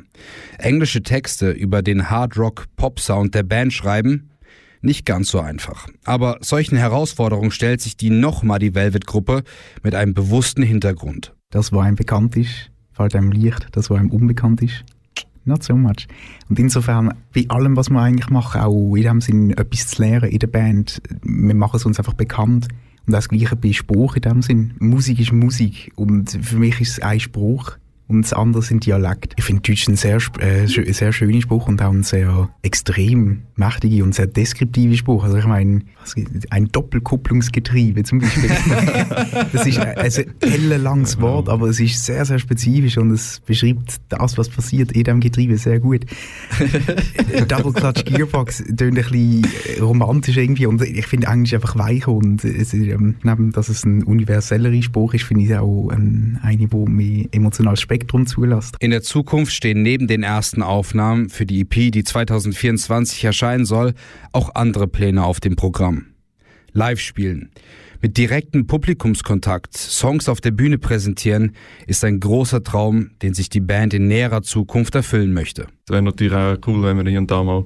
Englische 0.57 1.03
Texte 1.03 1.51
über 1.51 1.81
den 1.81 2.09
Hard-Rock-Pop-Sound 2.09 3.35
der 3.35 3.43
Band 3.43 3.73
schreiben, 3.73 4.29
nicht 4.81 5.05
ganz 5.05 5.29
so 5.29 5.39
einfach. 5.39 5.87
Aber 6.03 6.37
solchen 6.41 6.77
Herausforderungen 6.77 7.51
stellt 7.51 7.81
sich 7.81 7.97
die 7.97 8.11
nochmal 8.11 8.59
die 8.59 8.75
Velvet-Gruppe 8.75 9.43
mit 9.83 9.95
einem 9.95 10.13
bewussten 10.13 10.63
Hintergrund. 10.63 11.33
Das, 11.49 11.71
was 11.71 11.85
einem 11.85 11.95
bekannt 11.95 12.35
ist, 12.35 12.71
fällt 12.93 13.15
einem 13.15 13.31
leicht. 13.31 13.67
Das, 13.71 13.89
was 13.89 13.99
einem 13.99 14.11
unbekannt 14.11 14.61
ist, 14.61 14.85
not 15.45 15.63
so 15.63 15.75
much. 15.75 16.07
Und 16.49 16.59
insofern, 16.59 17.13
bei 17.33 17.45
allem, 17.49 17.75
was 17.75 17.89
wir 17.89 17.99
eigentlich 17.99 18.29
machen, 18.29 18.61
auch 18.61 18.95
in 18.95 19.03
dem 19.03 19.21
Sinn 19.21 19.51
etwas 19.51 19.87
zu 19.87 20.01
lernen 20.01 20.29
in 20.29 20.39
der 20.39 20.47
Band, 20.47 21.01
wir 21.23 21.55
machen 21.55 21.77
es 21.77 21.85
uns 21.85 21.99
einfach 21.99 22.13
bekannt. 22.13 22.67
Und 23.05 23.13
das 23.13 23.29
Gleiche 23.29 23.55
bei 23.55 23.71
Spruch 23.71 24.15
in 24.15 24.21
dem 24.23 24.41
Sinn. 24.41 24.73
Musik 24.79 25.19
ist 25.19 25.31
Musik. 25.31 25.91
Und 25.95 26.31
für 26.31 26.57
mich 26.57 26.81
ist 26.81 26.93
es 26.93 26.99
ein 26.99 27.19
Spruch. 27.19 27.77
Und 28.07 28.21
das 28.21 28.33
andere 28.33 28.61
sind 28.61 28.85
Dialekt. 28.85 29.33
Ich 29.35 29.45
finde 29.45 29.63
Deutsch 29.63 29.87
ein 29.87 29.95
sehr, 29.95 30.19
äh, 30.39 30.67
sehr 30.67 31.11
schöner 31.11 31.41
Spruch 31.41 31.67
und 31.67 31.81
auch 31.81 31.91
ein 31.91 32.03
sehr 32.03 32.49
extrem 32.61 33.41
mächtiger 33.55 34.03
und 34.03 34.13
sehr 34.13 34.27
deskriptiver 34.27 34.95
Spruch. 34.95 35.23
Also 35.23 35.37
ich 35.37 35.45
meine, 35.45 35.81
ein 36.51 36.67
Doppelkupplungsgetriebe 36.71 38.03
zum 38.03 38.19
Beispiel. 38.19 38.49
das 39.53 39.65
ist 39.65 39.79
ein 39.79 39.97
also 39.97 40.21
ellenlanges 40.41 41.19
Wort, 41.19 41.49
aber 41.49 41.67
es 41.69 41.79
ist 41.79 42.05
sehr, 42.05 42.25
sehr 42.25 42.37
spezifisch 42.37 42.97
und 42.97 43.11
es 43.11 43.39
beschreibt 43.39 43.99
das, 44.09 44.37
was 44.37 44.49
passiert 44.49 44.91
in 44.91 45.03
diesem 45.03 45.19
Getriebe 45.19 45.57
sehr 45.57 45.79
gut. 45.79 46.05
Double 47.47 47.73
Clutch 47.73 48.05
Gearbox 48.05 48.63
tönt 48.77 48.81
ein 48.81 48.93
bisschen 48.93 49.47
romantisch 49.81 50.37
irgendwie 50.37 50.67
und 50.67 50.81
ich 50.81 51.07
finde 51.07 51.27
eigentlich 51.27 51.55
einfach 51.55 51.75
weich 51.75 52.07
und 52.07 52.43
es, 52.43 52.73
ist, 52.73 52.73
ähm, 52.73 53.15
neben, 53.23 53.51
dass 53.51 53.69
es 53.69 53.83
ein 53.83 54.03
universeller 54.03 54.71
Spruch 54.81 55.15
ist, 55.15 55.23
finde 55.23 55.43
ich 55.43 55.49
es 55.49 55.57
auch 55.57 55.89
ein, 55.89 56.39
eine, 56.43 56.71
wo 56.71 56.85
mehr 56.85 57.25
emotionales 57.31 57.79
Spektrum 57.95 58.27
zulässt. 58.27 58.75
In 58.79 58.91
der 58.91 59.03
Zukunft 59.03 59.53
stehen 59.53 59.81
neben 59.81 60.07
den 60.07 60.21
ersten 60.21 60.61
Aufnahmen 60.61 61.29
für 61.29 61.45
die 61.45 61.61
EP, 61.61 61.93
die 61.93 62.03
2024 62.03 63.23
erscheinen 63.23 63.63
soll, 63.63 63.93
auch 64.33 64.53
andere 64.53 64.87
Pläne 64.87 65.23
auf 65.23 65.39
dem 65.39 65.55
Programm. 65.55 66.07
Live 66.73 66.99
spielen. 66.99 67.51
Mit 68.01 68.17
direktem 68.17 68.67
Publikumskontakt 68.67 69.77
Songs 69.77 70.27
auf 70.27 70.41
der 70.41 70.51
Bühne 70.51 70.77
präsentieren, 70.77 71.53
ist 71.87 72.03
ein 72.03 72.19
großer 72.19 72.63
Traum, 72.63 73.11
den 73.21 73.33
sich 73.33 73.47
die 73.47 73.61
Band 73.61 73.93
in 73.93 74.09
näherer 74.09 74.41
Zukunft 74.41 74.93
erfüllen 74.93 75.31
möchte. 75.31 75.67
Es 75.85 75.91
wäre 75.93 76.01
natürlich 76.01 76.33
auch 76.33 76.57
cool, 76.67 76.83
wenn 76.83 76.97
wir 76.97 77.09
hier 77.09 77.19
und 77.19 77.31
da 77.31 77.43
mal 77.43 77.63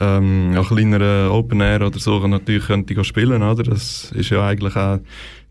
ähm, 0.00 0.52
an 0.56 0.64
kleineren 0.64 1.30
Open 1.30 1.60
Air 1.60 1.86
oder 1.86 1.98
so 2.00 2.26
natürlich 2.26 2.66
könnte 2.66 3.04
spielen, 3.04 3.42
oder? 3.42 3.62
Das 3.62 4.10
ist 4.12 4.30
ja 4.30 4.44
eigentlich 4.44 4.74
auch 4.74 4.98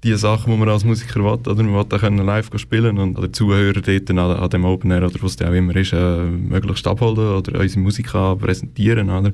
die 0.03 0.15
Sache, 0.15 0.49
die 0.49 0.57
man 0.57 0.69
als 0.69 0.85
Musiker 0.85 1.23
will, 1.23 1.51
oder? 1.51 1.63
Man 1.63 1.73
will 1.73 1.97
auch 1.97 2.25
live 2.25 2.49
spielen 2.55 2.97
und 2.97 3.17
oder 3.17 3.31
Zuhörer 3.31 3.81
dort 3.81 4.09
an, 4.09 4.19
an 4.19 4.49
dem 4.49 4.65
Open 4.65 4.91
Air 4.91 5.05
oder 5.05 5.21
was 5.21 5.35
der 5.35 5.49
auch 5.49 5.53
immer 5.53 5.75
ist, 5.75 5.93
äh, 5.93 6.23
möglichst 6.23 6.87
abholen 6.87 7.17
oder 7.17 7.59
unsere 7.59 7.81
Musik 7.81 8.11
präsentieren, 8.11 9.09
oder? 9.09 9.31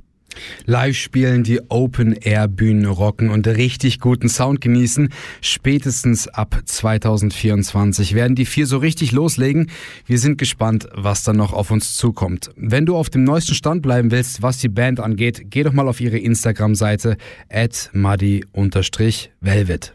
Live 0.65 0.97
spielen, 0.97 1.43
die 1.43 1.61
Open-Air-Bühnen 1.69 2.85
rocken 2.85 3.29
und 3.29 3.47
richtig 3.47 3.99
guten 3.99 4.29
Sound 4.29 4.61
genießen. 4.61 5.09
Spätestens 5.41 6.27
ab 6.27 6.61
2024 6.65 8.15
werden 8.15 8.35
die 8.35 8.45
vier 8.45 8.67
so 8.67 8.77
richtig 8.77 9.11
loslegen. 9.11 9.71
Wir 10.05 10.19
sind 10.19 10.37
gespannt, 10.37 10.87
was 10.93 11.23
dann 11.23 11.37
noch 11.37 11.53
auf 11.53 11.71
uns 11.71 11.95
zukommt. 11.95 12.51
Wenn 12.55 12.85
du 12.85 12.95
auf 12.95 13.09
dem 13.09 13.23
neuesten 13.23 13.55
Stand 13.55 13.81
bleiben 13.81 14.11
willst, 14.11 14.41
was 14.41 14.57
die 14.57 14.69
Band 14.69 14.99
angeht, 14.99 15.45
geh 15.49 15.63
doch 15.63 15.73
mal 15.73 15.87
auf 15.87 16.01
ihre 16.01 16.17
Instagram-Seite 16.17 17.17
at 17.49 17.89
muddy-velvet. 17.93 19.93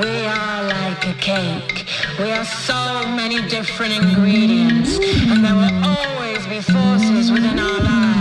We 0.00 0.26
are 0.26 0.62
like 0.64 1.06
a 1.06 1.14
cake. 1.14 1.86
We 2.18 2.32
are 2.32 2.44
so 2.44 3.06
many 3.08 3.40
different 3.48 3.94
ingredients, 3.94 4.98
and 5.30 5.44
there 5.44 5.54
will 5.54 5.84
always 5.84 6.46
be 6.46 6.60
forces 6.60 7.30
within 7.30 7.58
our 7.58 7.80
lives 7.80 8.16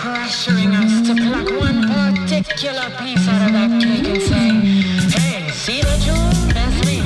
pressuring 0.00 0.72
us 0.72 1.06
to 1.06 1.14
pluck 1.14 1.48
one 1.60 1.82
particular 1.86 2.88
piece 3.00 3.28
out 3.28 3.42
of 3.46 3.52
that 3.52 3.70
cake 3.82 4.08
and 4.08 4.22
say, 4.22 4.48
hey, 5.18 5.50
see 5.50 5.80
the 5.82 5.96
jewel? 6.04 6.30
That's 6.54 6.78
me. 6.86 6.98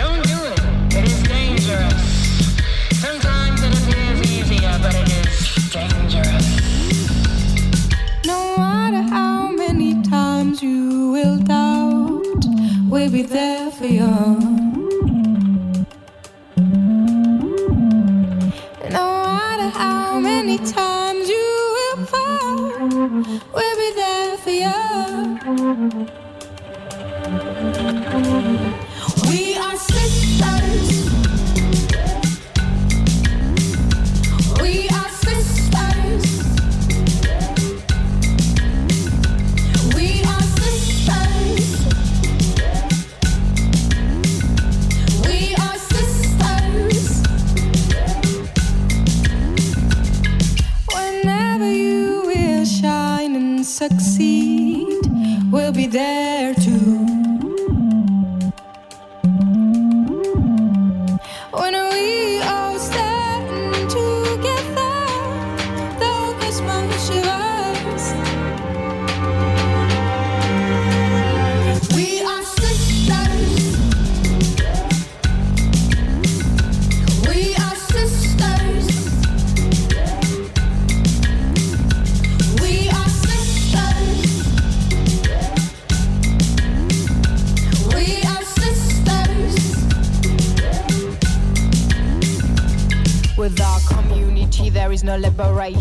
Don't 0.00 0.22
do 0.32 0.38
it. 0.52 0.60
It 0.96 1.04
is 1.12 1.22
dangerous. 1.24 2.02
Sometimes 2.98 3.62
it 3.62 3.72
appears 3.78 4.20
easier, 4.30 4.78
but 4.82 4.94
it 4.94 5.08
is 5.22 5.70
dangerous. 5.70 6.46
No 8.24 8.56
matter 8.56 9.02
how 9.02 9.50
many 9.50 10.02
times 10.02 10.62
you 10.62 11.10
will 11.10 11.38
doubt, 11.38 11.77
we'll 12.88 13.10
be 13.10 13.22
there 13.22 13.70
for 13.70 13.86
you. 13.86 14.06
No 18.90 19.06
matter 19.38 19.68
how 19.78 20.18
many 20.18 20.58
times 20.58 21.28
you 21.28 21.74
will 21.76 22.06
fall, 22.06 22.70
we'll 23.54 23.76
be 23.76 23.92
there 23.94 24.36
for 24.38 24.50
you. 24.50 26.17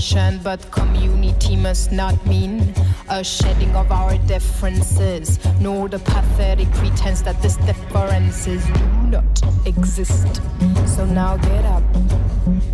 Liberation, 0.08 0.40
but 0.44 0.72
community 0.72 1.56
must 1.56 1.92
not 1.92 2.26
mean 2.26 2.74
a 3.10 3.24
shedding 3.24 3.76
of 3.76 3.92
our 3.92 4.18
differences, 4.20 5.40
nor 5.60 5.88
the 5.88 6.00
pathetic 6.00 6.70
pretense 6.74 7.22
that 7.22 7.42
these 7.42 7.58
differences 7.58 8.66
do 8.66 8.88
not 9.10 9.42
exist. 9.66 10.42
So 10.86 11.06
now 11.06 11.38
get 11.38 11.66
up, 11.66 11.84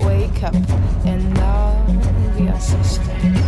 wake 0.02 0.44
up, 0.44 0.56
and 1.06 1.38
love 1.38 2.40
your 2.40 2.60
sisters. 2.60 3.43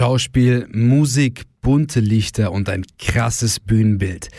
Schauspiel, 0.00 0.66
Musik, 0.72 1.42
bunte 1.60 2.00
Lichter 2.00 2.52
und 2.52 2.70
ein 2.70 2.86
krasses 2.98 3.60
Bühnenbild. 3.60 4.30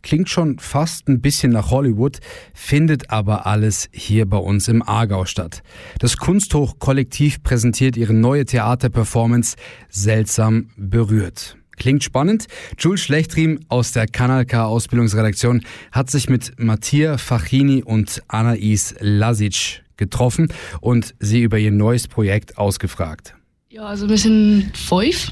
Klingt 0.00 0.28
schon 0.28 0.60
fast 0.60 1.08
ein 1.08 1.20
bisschen 1.20 1.50
nach 1.50 1.72
Hollywood, 1.72 2.20
findet 2.54 3.10
aber 3.10 3.44
alles 3.44 3.88
hier 3.90 4.26
bei 4.26 4.36
uns 4.36 4.68
im 4.68 4.80
Aargau 4.80 5.24
statt. 5.24 5.64
Das 5.98 6.18
Kunsthoch 6.18 6.78
Kollektiv 6.78 7.42
präsentiert 7.42 7.96
ihre 7.96 8.14
neue 8.14 8.44
Theaterperformance 8.44 9.56
Seltsam 9.88 10.70
berührt. 10.76 11.56
Klingt 11.76 12.04
spannend. 12.04 12.46
Jules 12.78 13.00
Schlechtriem 13.00 13.58
aus 13.66 13.90
der 13.90 14.06
Kanal 14.06 14.46
K 14.46 14.66
Ausbildungsredaktion 14.66 15.64
hat 15.90 16.10
sich 16.10 16.28
mit 16.28 16.52
Mattia 16.60 17.18
Fachini 17.18 17.82
und 17.82 18.22
Anais 18.28 18.94
Lasic 19.00 19.82
getroffen 19.96 20.52
und 20.80 21.16
sie 21.18 21.42
über 21.42 21.58
ihr 21.58 21.72
neues 21.72 22.06
Projekt 22.06 22.56
ausgefragt. 22.56 23.34
Ja, 23.78 23.84
also 23.84 24.08
wir 24.08 24.18
sind 24.18 24.72
fünf 24.74 25.30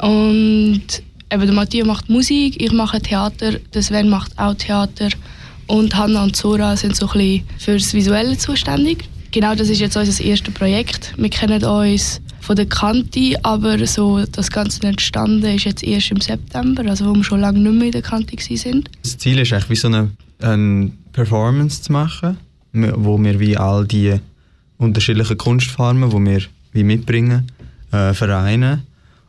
und 0.00 0.82
eben 1.32 1.46
der 1.46 1.52
Matthias 1.52 1.86
macht 1.86 2.10
Musik, 2.10 2.60
ich 2.60 2.70
mache 2.70 3.00
Theater, 3.00 3.52
der 3.72 3.82
Sven 3.82 4.10
macht 4.10 4.38
auch 4.38 4.52
Theater 4.52 5.08
und 5.66 5.96
Hanna 5.96 6.24
und 6.24 6.36
Zora 6.36 6.76
sind 6.76 6.94
so 6.94 7.08
ein 7.08 7.12
bisschen 7.14 7.48
fürs 7.58 7.94
Visuelle 7.94 8.36
zuständig. 8.36 9.08
Genau, 9.30 9.54
das 9.54 9.70
ist 9.70 9.80
jetzt 9.80 9.96
unser 9.96 10.22
erstes 10.22 10.52
Projekt. 10.52 11.14
Wir 11.16 11.30
kennen 11.30 11.64
uns 11.64 12.20
von 12.40 12.54
der 12.54 12.66
Kante, 12.66 13.32
aber 13.42 13.86
so 13.86 14.22
das 14.26 14.50
Ganze 14.50 14.86
entstanden 14.86 15.46
ist 15.54 15.64
jetzt 15.64 15.82
erst 15.82 16.10
im 16.10 16.20
September, 16.20 16.84
also 16.84 17.06
wo 17.06 17.14
wir 17.14 17.24
schon 17.24 17.40
lange 17.40 17.60
nicht 17.60 17.76
mehr 17.76 17.86
in 17.86 17.92
der 17.92 18.02
Kante 18.02 18.36
sind. 18.38 18.90
Das 19.04 19.16
Ziel 19.16 19.38
ist 19.38 19.54
eigentlich 19.54 19.70
wie 19.70 19.76
so 19.76 19.88
eine, 19.88 20.10
eine 20.42 20.92
Performance 21.14 21.80
zu 21.80 21.92
machen, 21.92 22.36
wo 22.74 23.18
wir 23.18 23.40
wie 23.40 23.56
all 23.56 23.86
die 23.86 24.20
unterschiedlichen 24.76 25.38
Kunstformen, 25.38 26.10
die 26.10 26.30
wir 26.30 26.42
wie 26.72 26.84
mitbringen, 26.84 27.50
äh, 27.92 28.14
vereinen. 28.14 28.82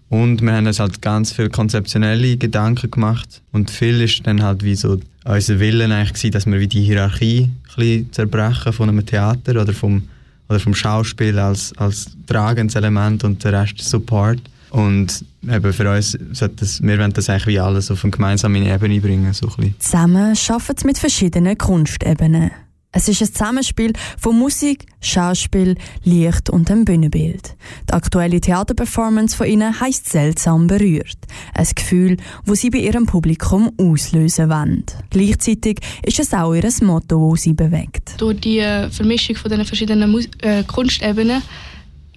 Und 0.10 0.42
wir 0.42 0.54
haben 0.54 0.68
uns 0.68 0.80
halt 0.80 1.02
ganz 1.02 1.34
viele 1.34 1.50
konzeptionelle 1.50 2.38
Gedanken 2.38 2.90
gemacht. 2.90 3.42
Und 3.52 3.70
viel 3.70 4.02
ist 4.02 4.26
dann 4.26 4.42
halt 4.42 4.64
wie 4.64 4.76
so 4.76 5.00
unser 5.26 5.60
Willen 5.60 5.92
eigentlich 5.92 6.32
dass 6.32 6.46
wir 6.46 6.60
wie 6.60 6.68
die 6.68 6.82
Hierarchie 6.82 7.50
ein 7.78 8.10
zerbrechen 8.12 8.74
von 8.74 8.90
einem 8.90 9.06
Theater 9.06 9.62
oder 9.62 9.74
vom, 9.74 10.04
oder 10.50 10.60
vom 10.60 10.74
Schauspiel 10.74 11.38
als, 11.38 11.74
als 11.78 12.08
tragendes 12.26 12.76
Element 12.76 13.24
und 13.24 13.44
der 13.44 13.54
Rest 13.54 13.80
Support. 13.80 14.40
Und 14.70 15.24
eben 15.44 15.74
für 15.74 15.90
uns, 15.92 16.18
das, 16.32 16.82
wir 16.82 17.00
wollen 17.00 17.14
das 17.14 17.30
eigentlich 17.30 17.48
wie 17.48 17.60
alles 17.60 17.92
auf 17.92 18.04
eine 18.04 18.12
gemeinsame 18.12 18.60
Ebene 18.60 19.00
bringen. 19.00 19.32
So 19.34 19.50
ein. 19.58 19.76
Zusammen 19.80 20.36
arbeiten 20.50 20.78
sie 20.78 20.86
mit 20.86 20.98
verschiedenen 20.98 21.58
Kunstebenen. 21.58 22.52
Es 22.98 23.08
ist 23.08 23.22
ein 23.22 23.32
Zusammenspiel 23.32 23.94
von 24.18 24.40
Musik, 24.40 24.88
Schauspiel, 25.02 25.76
Licht 26.04 26.50
und 26.50 26.68
dem 26.68 26.84
Bühnenbild. 26.84 27.56
Die 27.88 27.94
aktuelle 27.94 28.42
Theaterperformance 28.42 29.38
von 29.38 29.46
ihnen 29.46 29.80
heisst 29.80 30.10
«Seltsam 30.10 30.66
berührt». 30.66 31.20
Ein 31.54 31.68
Gefühl, 31.76 32.18
wo 32.44 32.56
sie 32.56 32.72
bei 32.72 32.80
ihrem 32.80 33.06
Publikum 33.06 33.72
auslösen 33.78 34.50
wollen. 34.50 34.84
Gleichzeitig 35.12 35.78
ist 36.02 36.20
es 36.20 36.34
auch 36.34 36.56
ihr 36.56 36.68
Motto, 36.82 37.34
das 37.34 37.44
sie 37.44 37.54
bewegt. 37.54 38.16
Durch 38.18 38.40
die 38.40 38.66
Vermischung 38.90 39.36
von 39.36 39.52
den 39.52 39.64
verschiedenen 39.64 40.10
Mus 40.10 40.28
äh, 40.42 40.64
Kunstebenen 40.64 41.44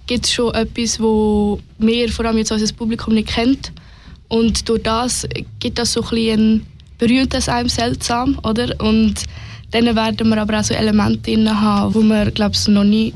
gibt 0.07 0.25
es 0.25 0.31
schon 0.31 0.51
etwas, 0.55 0.99
wo 0.99 1.59
wir, 1.77 2.09
vor 2.09 2.25
allem 2.25 2.39
jetzt 2.39 2.51
unser 2.51 2.73
Publikum, 2.73 3.13
nicht 3.13 3.29
kennt. 3.29 3.71
Und 4.29 4.67
durch 4.67 4.81
das 4.81 5.27
gibt 5.59 5.77
das 5.77 5.93
so 5.93 6.01
ein 6.01 6.09
bisschen 6.09 6.65
berührt 6.97 7.35
es 7.35 7.49
einem 7.49 7.69
seltsam, 7.69 8.39
oder? 8.43 8.73
Und 8.79 9.25
Dann 9.71 9.95
werden 9.95 10.29
wir 10.29 10.41
aber 10.41 10.59
auch 10.59 10.63
so 10.63 10.73
Elemente 10.73 11.31
drin 11.31 11.49
haben, 11.49 11.93
wo 11.93 12.01
man 12.01 12.33
glaube 12.33 12.55
ich 12.55 12.67
noch 12.67 12.83
nie 12.83 13.13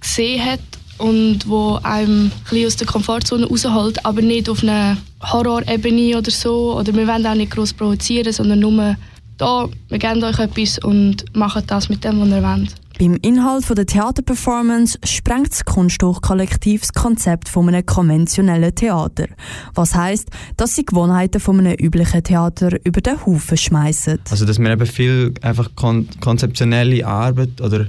gesehen 0.00 0.44
hat 0.44 0.60
und 0.98 1.48
wo 1.48 1.78
einem 1.82 2.30
ein 2.50 2.66
aus 2.66 2.76
der 2.76 2.86
Komfortzone 2.86 3.46
rausholt, 3.46 4.04
aber 4.04 4.22
nicht 4.22 4.48
auf 4.48 4.62
einer 4.62 4.96
Horrorebene 5.22 6.18
oder 6.18 6.30
so. 6.30 6.76
Oder 6.78 6.94
wir 6.94 7.06
wollen 7.06 7.26
auch 7.26 7.34
nicht 7.34 7.52
groß 7.52 7.72
provozieren, 7.74 8.32
sondern 8.32 8.60
nur 8.60 8.96
da, 9.38 9.68
wir 9.88 9.98
geben 9.98 10.22
euch 10.22 10.38
etwas 10.38 10.78
und 10.78 11.24
machen 11.34 11.62
das 11.66 11.88
mit 11.88 12.04
dem, 12.04 12.20
was 12.20 12.28
ihr 12.28 12.42
wollt. 12.42 12.74
Beim 12.98 13.16
Inhalt 13.22 13.68
der 13.68 13.86
Theaterperformance 13.86 14.98
sprengt 15.04 15.50
das 15.50 15.64
Kunsthochkollektiv 15.64 16.82
das 16.82 16.92
Konzept 16.92 17.48
von 17.48 17.68
einem 17.68 17.84
konventionellen 17.84 18.74
Theater. 18.74 19.26
Was 19.74 19.94
heißt, 19.94 20.28
dass 20.56 20.74
sie 20.74 20.84
Gewohnheiten 20.84 21.40
von 21.40 21.58
einem 21.58 21.74
üblichen 21.74 22.22
Theater 22.22 22.78
über 22.84 23.00
den 23.00 23.24
Haufen 23.24 23.56
schmeißen. 23.56 24.20
Also 24.30 24.44
dass 24.44 24.58
wir 24.58 24.70
eben 24.70 24.86
viel 24.86 25.34
einfach 25.40 25.70
kon 25.74 26.08
konzeptionelle 26.20 27.06
Arbeit 27.06 27.60
oder 27.60 27.86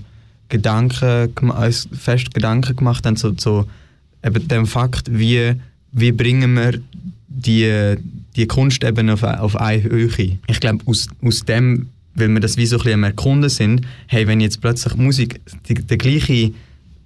Gedanken, 0.49 1.33
uns 1.49 1.87
fest 1.99 2.33
Gedanken 2.33 2.75
gemacht 2.75 3.05
haben, 3.05 3.15
so, 3.15 3.33
so 3.37 3.65
eben 4.23 4.47
dem 4.47 4.65
Fakt, 4.65 5.07
wie, 5.11 5.53
wie 5.91 6.11
bringen 6.11 6.53
wir 6.53 6.79
die, 7.27 7.95
die 8.35 8.47
Kunst 8.47 8.83
eben 8.83 9.09
auf, 9.09 9.23
auf 9.23 9.55
eine 9.55 9.83
Höhe. 9.83 10.37
Ich 10.47 10.59
glaube, 10.59 10.83
aus, 10.85 11.07
aus 11.23 11.43
dem, 11.45 11.89
weil 12.15 12.29
wir 12.29 12.39
das 12.39 12.57
wie 12.57 12.65
so 12.65 12.77
ein 12.77 12.79
bisschen 12.79 12.93
am 12.93 13.03
Erkunden 13.03 13.49
sind, 13.49 13.85
hey, 14.07 14.27
wenn 14.27 14.41
jetzt 14.41 14.61
plötzlich 14.61 14.95
Musik 14.95 15.41
den 15.67 15.97
gleichen 15.97 16.55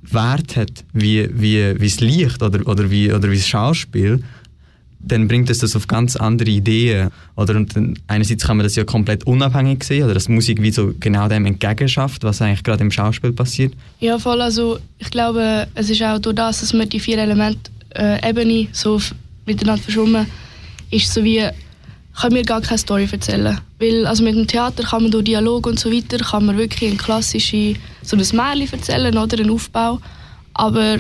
Wert 0.04 0.56
hat 0.56 0.84
wie, 0.94 1.28
wie, 1.34 1.80
wie 1.80 1.88
das 1.88 2.00
Licht 2.00 2.42
oder, 2.42 2.66
oder, 2.68 2.90
wie, 2.90 3.12
oder 3.12 3.30
wie 3.30 3.36
das 3.36 3.48
Schauspiel, 3.48 4.24
dann 5.00 5.28
bringt 5.28 5.50
es 5.50 5.60
das 5.60 5.76
auf 5.76 5.88
ganz 5.88 6.16
andere 6.16 6.50
Ideen. 6.50 7.10
Oder 7.36 7.56
und 7.56 7.76
dann, 7.76 7.98
einerseits 8.08 8.46
kann 8.46 8.58
man 8.58 8.66
das 8.66 8.76
ja 8.76 8.84
komplett 8.84 9.26
unabhängig 9.26 9.84
sehen, 9.84 10.04
oder 10.04 10.14
dass 10.14 10.28
Musik 10.28 10.62
wie 10.62 10.72
so 10.72 10.94
genau 11.00 11.28
dem 11.28 11.46
entgegenschafft, 11.46 12.24
was 12.24 12.42
eigentlich 12.42 12.64
gerade 12.64 12.84
im 12.84 12.92
Schauspiel 12.92 13.32
passiert. 13.32 13.74
Ja, 14.00 14.18
voll. 14.20 14.42
Also 14.42 14.80
ich 14.98 15.10
glaube, 15.10 15.68
es 15.76 15.90
ist 15.90 16.02
auch 16.04 16.20
durch 16.20 16.36
das, 16.36 16.62
dass 16.62 16.74
wir 16.74 16.86
die 16.86 17.00
vier 17.00 17.20
Elemente 17.20 17.72
äh, 17.96 18.30
Ebene 18.30 18.68
so 18.72 19.00
miteinander 19.46 19.82
verschwommen, 19.82 20.26
ist 20.92 21.14
so 21.14 21.24
wie 21.24 21.48
können 22.20 22.36
wir 22.36 22.44
gar 22.44 22.62
keine 22.62 22.78
Story 22.78 23.08
erzählen. 23.12 23.60
Weil 23.80 24.06
also 24.08 24.24
mit 24.24 24.36
dem 24.36 24.48
Theater 24.48 24.84
kann 24.84 25.04
man 25.04 25.12
durch 25.12 25.26
Dialog 25.26 25.68
und 25.68 25.80
so 25.80 25.92
weiter 25.92 26.18
kann 26.18 26.46
man 26.46 26.58
wirklich 26.58 26.90
eine 26.90 26.98
klassische 26.98 27.76
so 28.02 28.18
ein 28.18 28.26
Märchen 28.34 28.80
erzählen 28.80 29.18
oder 29.18 29.40
einen 29.40 29.52
Aufbau. 29.52 30.00
Aber 30.54 30.98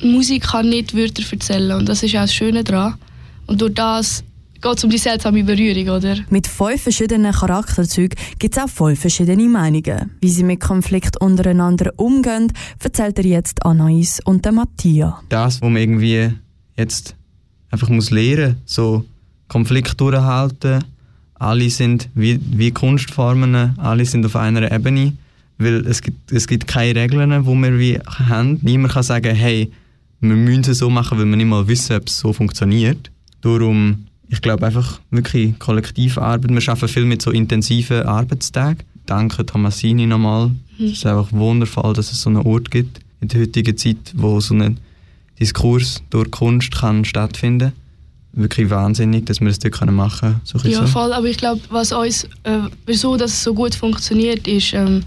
Musik 0.00 0.44
kann 0.44 0.68
nicht 0.68 0.94
Wörter 0.94 1.22
erzählen 1.30 1.72
und 1.72 1.88
das 1.88 2.02
ist 2.02 2.14
auch 2.14 2.20
das 2.20 2.34
Schöne 2.34 2.62
daran. 2.62 2.94
Und 3.46 3.60
durch 3.60 3.74
das 3.74 4.22
geht 4.60 4.78
es 4.78 4.84
um 4.84 4.90
die 4.90 4.98
seltsame 4.98 5.42
Berührung, 5.42 5.96
oder? 5.96 6.16
Mit 6.30 6.46
fünf 6.46 6.82
verschiedenen 6.82 7.32
Charakterzügen 7.32 8.16
gibt 8.38 8.56
es 8.56 8.62
auch 8.62 8.68
fünf 8.68 9.00
verschiedene 9.00 9.48
Meinungen. 9.48 10.12
Wie 10.20 10.30
sie 10.30 10.44
mit 10.44 10.60
Konflikt 10.60 11.20
untereinander 11.20 11.92
umgehen, 11.96 12.52
erzählt 12.82 13.18
er 13.18 13.26
jetzt 13.26 13.66
Anais 13.66 14.20
und 14.24 14.44
der 14.44 14.52
Matthias. 14.52 15.14
Das, 15.28 15.60
was 15.60 15.68
man 15.68 15.76
irgendwie 15.76 16.30
jetzt 16.76 17.16
einfach 17.70 17.88
muss 17.88 18.10
lernen, 18.10 18.58
so 18.64 19.04
Konflikt 19.52 20.00
durchhalten, 20.00 20.82
alle 21.34 21.68
sind 21.68 22.08
wie, 22.14 22.40
wie 22.42 22.70
Kunstformen, 22.70 23.78
alle 23.78 24.06
sind 24.06 24.24
auf 24.24 24.34
einer 24.34 24.72
Ebene, 24.72 25.12
weil 25.58 25.86
es 25.86 26.00
gibt, 26.00 26.32
es 26.32 26.46
gibt 26.46 26.66
keine 26.66 26.98
Regeln, 26.98 27.44
die 27.44 27.46
wir 27.46 27.78
wie 27.78 27.98
haben. 27.98 28.58
Niemand 28.62 28.94
kann 28.94 29.02
sagen, 29.02 29.34
hey, 29.34 29.70
wir 30.20 30.36
müssen 30.36 30.70
es 30.70 30.78
so 30.78 30.88
machen, 30.88 31.18
weil 31.18 31.26
wir 31.26 31.36
nicht 31.36 31.46
mal 31.46 31.68
wissen, 31.68 31.96
ob 31.96 32.06
es 32.06 32.18
so 32.18 32.32
funktioniert. 32.32 33.10
Darum, 33.42 34.06
ich 34.30 34.40
glaube 34.40 34.64
einfach 34.64 35.00
wirklich 35.10 35.58
Kollektivarbeit. 35.58 36.50
Wir 36.50 36.68
arbeiten 36.70 36.88
viel 36.88 37.04
mit 37.04 37.20
so 37.20 37.30
intensiven 37.30 38.04
Arbeitstagen. 38.04 38.84
Danke 39.04 39.44
Tomasini 39.44 40.06
nochmal. 40.06 40.52
Es 40.78 40.92
ist 40.92 41.06
einfach 41.06 41.30
wundervoll, 41.30 41.92
dass 41.92 42.10
es 42.10 42.22
so 42.22 42.30
einen 42.30 42.46
Ort 42.46 42.70
gibt 42.70 43.00
in 43.20 43.28
der 43.28 43.42
heutigen 43.42 43.76
Zeit, 43.76 44.14
wo 44.14 44.40
so 44.40 44.54
ein 44.54 44.78
Diskurs 45.38 46.02
durch 46.08 46.30
Kunst 46.30 46.74
kann 46.74 47.04
stattfinden 47.04 47.72
Wirklich 48.34 48.70
wahnsinnig, 48.70 49.26
dass 49.26 49.40
wir 49.40 49.48
das 49.48 49.58
dort 49.58 49.90
machen 49.90 50.20
können. 50.20 50.40
So 50.44 50.58
Ja, 50.66 50.80
so. 50.80 50.86
voll. 50.86 51.12
Aber 51.12 51.26
ich 51.26 51.36
glaube, 51.36 51.60
was 51.68 51.92
uns, 51.92 52.24
äh, 52.44 52.60
wieso 52.86 53.16
dass 53.16 53.32
es 53.32 53.42
so 53.42 53.52
gut 53.52 53.74
funktioniert, 53.74 54.48
ist, 54.48 54.72
ähm, 54.72 55.02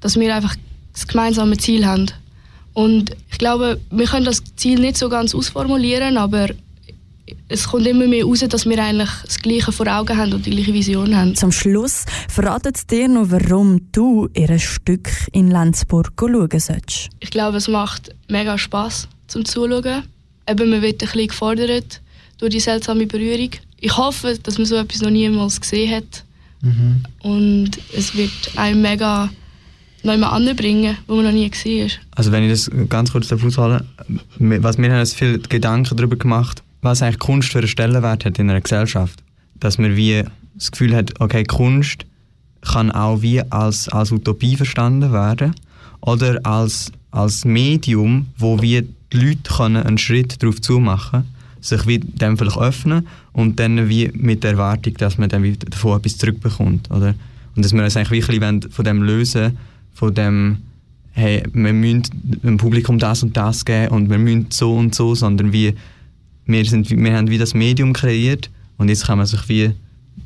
dass 0.00 0.16
wir 0.16 0.34
einfach 0.34 0.54
das 0.92 1.06
gemeinsame 1.06 1.56
Ziel 1.56 1.86
haben. 1.86 2.10
Und 2.74 3.16
ich 3.30 3.38
glaube, 3.38 3.80
wir 3.90 4.06
können 4.06 4.26
das 4.26 4.42
Ziel 4.56 4.78
nicht 4.78 4.98
so 4.98 5.08
ganz 5.08 5.34
ausformulieren, 5.34 6.18
aber 6.18 6.48
es 7.48 7.68
kommt 7.68 7.86
immer 7.86 8.06
mehr 8.06 8.24
raus, 8.24 8.40
dass 8.40 8.66
wir 8.66 8.82
eigentlich 8.82 9.08
das 9.24 9.38
Gleiche 9.38 9.72
vor 9.72 9.86
Augen 9.86 10.16
haben 10.16 10.32
und 10.34 10.44
die 10.44 10.50
gleiche 10.50 10.74
Vision 10.74 11.16
haben. 11.16 11.34
Zum 11.34 11.52
Schluss 11.52 12.04
verratet 12.28 12.76
es 12.76 12.86
dir 12.86 13.08
noch, 13.08 13.30
warum 13.30 13.90
du 13.92 14.28
ihr 14.34 14.58
Stück 14.58 15.08
in 15.32 15.50
Lenzburg 15.50 16.12
schauen 16.18 16.48
sollst. 16.50 17.08
Ich 17.20 17.30
glaube, 17.30 17.56
es 17.56 17.68
macht 17.68 18.14
mega 18.28 18.58
Spaß 18.58 19.08
zum 19.26 19.44
Zuschauen. 19.44 20.02
Eben, 20.48 20.70
man 20.70 20.82
wird 20.82 21.02
ein 21.02 21.08
bisschen 21.08 21.28
gefordert 21.28 22.00
durch 22.38 22.52
die 22.52 22.60
seltsame 22.60 23.06
Berührung. 23.06 23.50
Ich 23.80 23.96
hoffe, 23.96 24.38
dass 24.42 24.58
man 24.58 24.66
so 24.66 24.76
etwas 24.76 25.00
noch 25.02 25.10
niemals 25.10 25.60
gesehen 25.60 25.94
hat. 25.94 26.24
Und 27.22 27.70
es 27.96 28.16
wird 28.16 28.30
einem 28.56 28.82
mega 28.82 29.30
neu 30.02 30.16
mal 30.18 30.30
anbringen, 30.30 30.96
wo 31.06 31.16
man 31.16 31.26
noch 31.26 31.32
nie 31.32 31.48
gesehen 31.48 31.86
ist. 31.86 32.00
Also 32.14 32.32
wenn 32.32 32.42
ich 32.44 32.50
das 32.50 32.70
ganz 32.88 33.12
kurz 33.12 33.30
wir- 33.30 33.42
was 34.62 34.78
wir 34.78 34.90
haben 34.92 35.00
uns 35.00 35.14
viel 35.14 35.38
Gedanken 35.38 35.96
darüber 35.96 36.16
gemacht, 36.16 36.62
was 36.82 37.02
eigentlich 37.02 37.18
Kunst 37.18 37.52
für 37.52 37.58
einen 37.58 37.68
Stellenwert 37.68 38.24
hat 38.24 38.38
in 38.38 38.50
einer 38.50 38.60
Gesellschaft. 38.60 39.22
Dass 39.60 39.78
man 39.78 39.96
wie 39.96 40.24
das 40.54 40.70
Gefühl 40.70 40.94
hat, 40.94 41.20
okay, 41.20 41.44
Kunst 41.44 42.04
kann 42.62 42.90
auch 42.90 43.22
wie 43.22 43.42
als, 43.50 43.88
als 43.88 44.10
Utopie 44.12 44.56
verstanden 44.56 45.12
werden 45.12 45.54
oder 46.00 46.40
als, 46.44 46.90
als 47.10 47.44
Medium, 47.44 48.26
wo 48.38 48.60
wir 48.60 48.82
die 48.82 49.16
Leute 49.16 49.52
können 49.56 49.82
einen 49.82 49.98
Schritt 49.98 50.42
darauf 50.42 50.60
zumachen 50.60 51.24
sich 51.66 51.86
wie 51.86 51.98
dem 51.98 52.36
vielleicht 52.38 52.58
öffnen 52.58 53.06
und 53.32 53.58
dann 53.58 53.88
wie 53.88 54.10
mit 54.14 54.44
der 54.44 54.52
Erwartung, 54.52 54.94
dass 54.94 55.18
man 55.18 55.28
dann 55.28 55.42
wie 55.42 55.56
davon 55.56 55.98
etwas 55.98 56.16
zurückbekommt. 56.16 56.90
Oder? 56.90 57.14
Und 57.54 57.64
dass 57.64 57.72
wir 57.72 57.82
uns 57.82 57.96
eigentlich 57.96 58.28
wirklich 58.28 58.70
von 58.70 58.84
dem 58.84 59.02
lösen, 59.02 59.56
von 59.94 60.14
dem 60.14 60.58
hey, 61.16 61.42
wir 61.52 61.72
müssen 61.72 62.02
dem 62.12 62.58
Publikum 62.58 62.98
das 62.98 63.22
und 63.22 63.36
das 63.36 63.64
geben 63.64 63.88
und 63.88 64.10
wir 64.10 64.18
müssen 64.18 64.48
so 64.50 64.74
und 64.74 64.94
so, 64.94 65.14
sondern 65.14 65.52
wie, 65.52 65.74
wir, 66.44 66.64
sind, 66.66 66.90
wir 66.90 67.16
haben 67.16 67.30
wie 67.30 67.38
das 67.38 67.54
Medium 67.54 67.94
kreiert 67.94 68.50
und 68.76 68.90
jetzt 68.90 69.06
kann 69.06 69.18
man 69.18 69.26
sich 69.26 69.48
wie, 69.48 69.70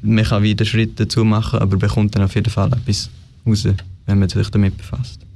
man 0.03 0.25
kann 0.25 0.43
wieder 0.43 0.65
Schritt 0.65 0.99
dazu 0.99 1.25
machen, 1.25 1.61
aber 1.61 1.77
bekommt 1.77 2.17
dann 2.17 2.25
auf 2.25 2.35
jeden 2.35 2.51
Fall 2.51 2.73
etwas 2.73 3.09
raus, 3.47 3.69
wenn 4.07 4.19
man 4.19 4.29
sich 4.29 4.51
damit 4.51 4.77
befasst. 4.77 5.30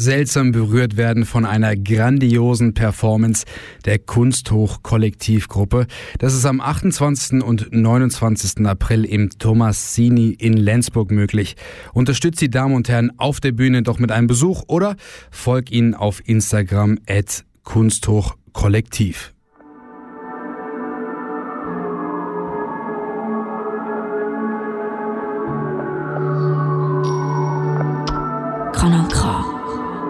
Seltsam 0.00 0.52
berührt 0.52 0.96
werden 0.96 1.24
von 1.26 1.44
einer 1.44 1.74
grandiosen 1.74 2.72
Performance 2.72 3.44
der 3.84 3.98
Kunsthoch-Kollektivgruppe. 3.98 5.88
Das 6.20 6.34
ist 6.34 6.46
am 6.46 6.60
28. 6.60 7.42
und 7.42 7.72
29. 7.72 8.64
April 8.64 9.04
im 9.04 9.28
Tomassini 9.28 10.28
in 10.28 10.52
Lenzburg 10.52 11.10
möglich. 11.10 11.56
Unterstützt 11.94 12.40
die 12.40 12.48
Damen 12.48 12.76
und 12.76 12.88
Herren 12.88 13.10
auf 13.18 13.40
der 13.40 13.50
Bühne 13.50 13.82
doch 13.82 13.98
mit 13.98 14.12
einem 14.12 14.28
Besuch 14.28 14.62
oder 14.68 14.94
folgt 15.32 15.72
ihnen 15.72 15.94
auf 15.94 16.22
Instagram 16.24 16.98
at 17.08 17.44
Kunsthochkollektiv. 17.64 19.34
Kanal 28.72 29.08
K. 29.08 29.27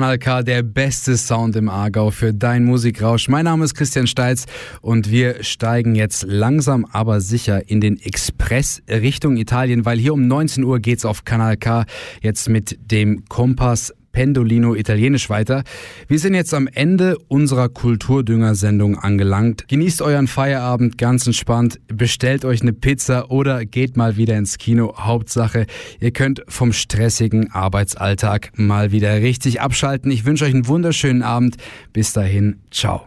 Kanal 0.00 0.16
K, 0.16 0.42
der 0.42 0.62
beste 0.62 1.14
Sound 1.14 1.56
im 1.56 1.68
Aargau 1.68 2.10
für 2.10 2.32
dein 2.32 2.64
Musikrausch. 2.64 3.28
Mein 3.28 3.44
Name 3.44 3.66
ist 3.66 3.74
Christian 3.74 4.06
Steitz 4.06 4.46
und 4.80 5.10
wir 5.10 5.44
steigen 5.44 5.94
jetzt 5.94 6.24
langsam 6.26 6.86
aber 6.90 7.20
sicher 7.20 7.68
in 7.68 7.82
den 7.82 8.00
Express 8.00 8.80
Richtung 8.88 9.36
Italien, 9.36 9.84
weil 9.84 9.98
hier 9.98 10.14
um 10.14 10.26
19 10.26 10.64
Uhr 10.64 10.80
geht's 10.80 11.04
auf 11.04 11.26
Kanal 11.26 11.58
K 11.58 11.84
jetzt 12.22 12.48
mit 12.48 12.78
dem 12.90 13.26
Kompass 13.28 13.92
Pendolino 14.20 14.74
Italienisch 14.74 15.30
weiter. 15.30 15.64
Wir 16.06 16.18
sind 16.18 16.34
jetzt 16.34 16.52
am 16.52 16.66
Ende 16.66 17.16
unserer 17.28 17.70
Kulturdünger-Sendung 17.70 18.98
angelangt. 18.98 19.66
Genießt 19.68 20.02
euren 20.02 20.26
Feierabend 20.26 20.98
ganz 20.98 21.26
entspannt, 21.26 21.80
bestellt 21.88 22.44
euch 22.44 22.60
eine 22.60 22.74
Pizza 22.74 23.30
oder 23.30 23.64
geht 23.64 23.96
mal 23.96 24.18
wieder 24.18 24.36
ins 24.36 24.58
Kino. 24.58 24.94
Hauptsache, 24.98 25.64
ihr 26.00 26.10
könnt 26.10 26.42
vom 26.48 26.74
stressigen 26.74 27.50
Arbeitsalltag 27.52 28.52
mal 28.56 28.92
wieder 28.92 29.22
richtig 29.22 29.62
abschalten. 29.62 30.10
Ich 30.10 30.26
wünsche 30.26 30.44
euch 30.44 30.52
einen 30.52 30.68
wunderschönen 30.68 31.22
Abend. 31.22 31.56
Bis 31.94 32.12
dahin, 32.12 32.60
ciao. 32.70 33.06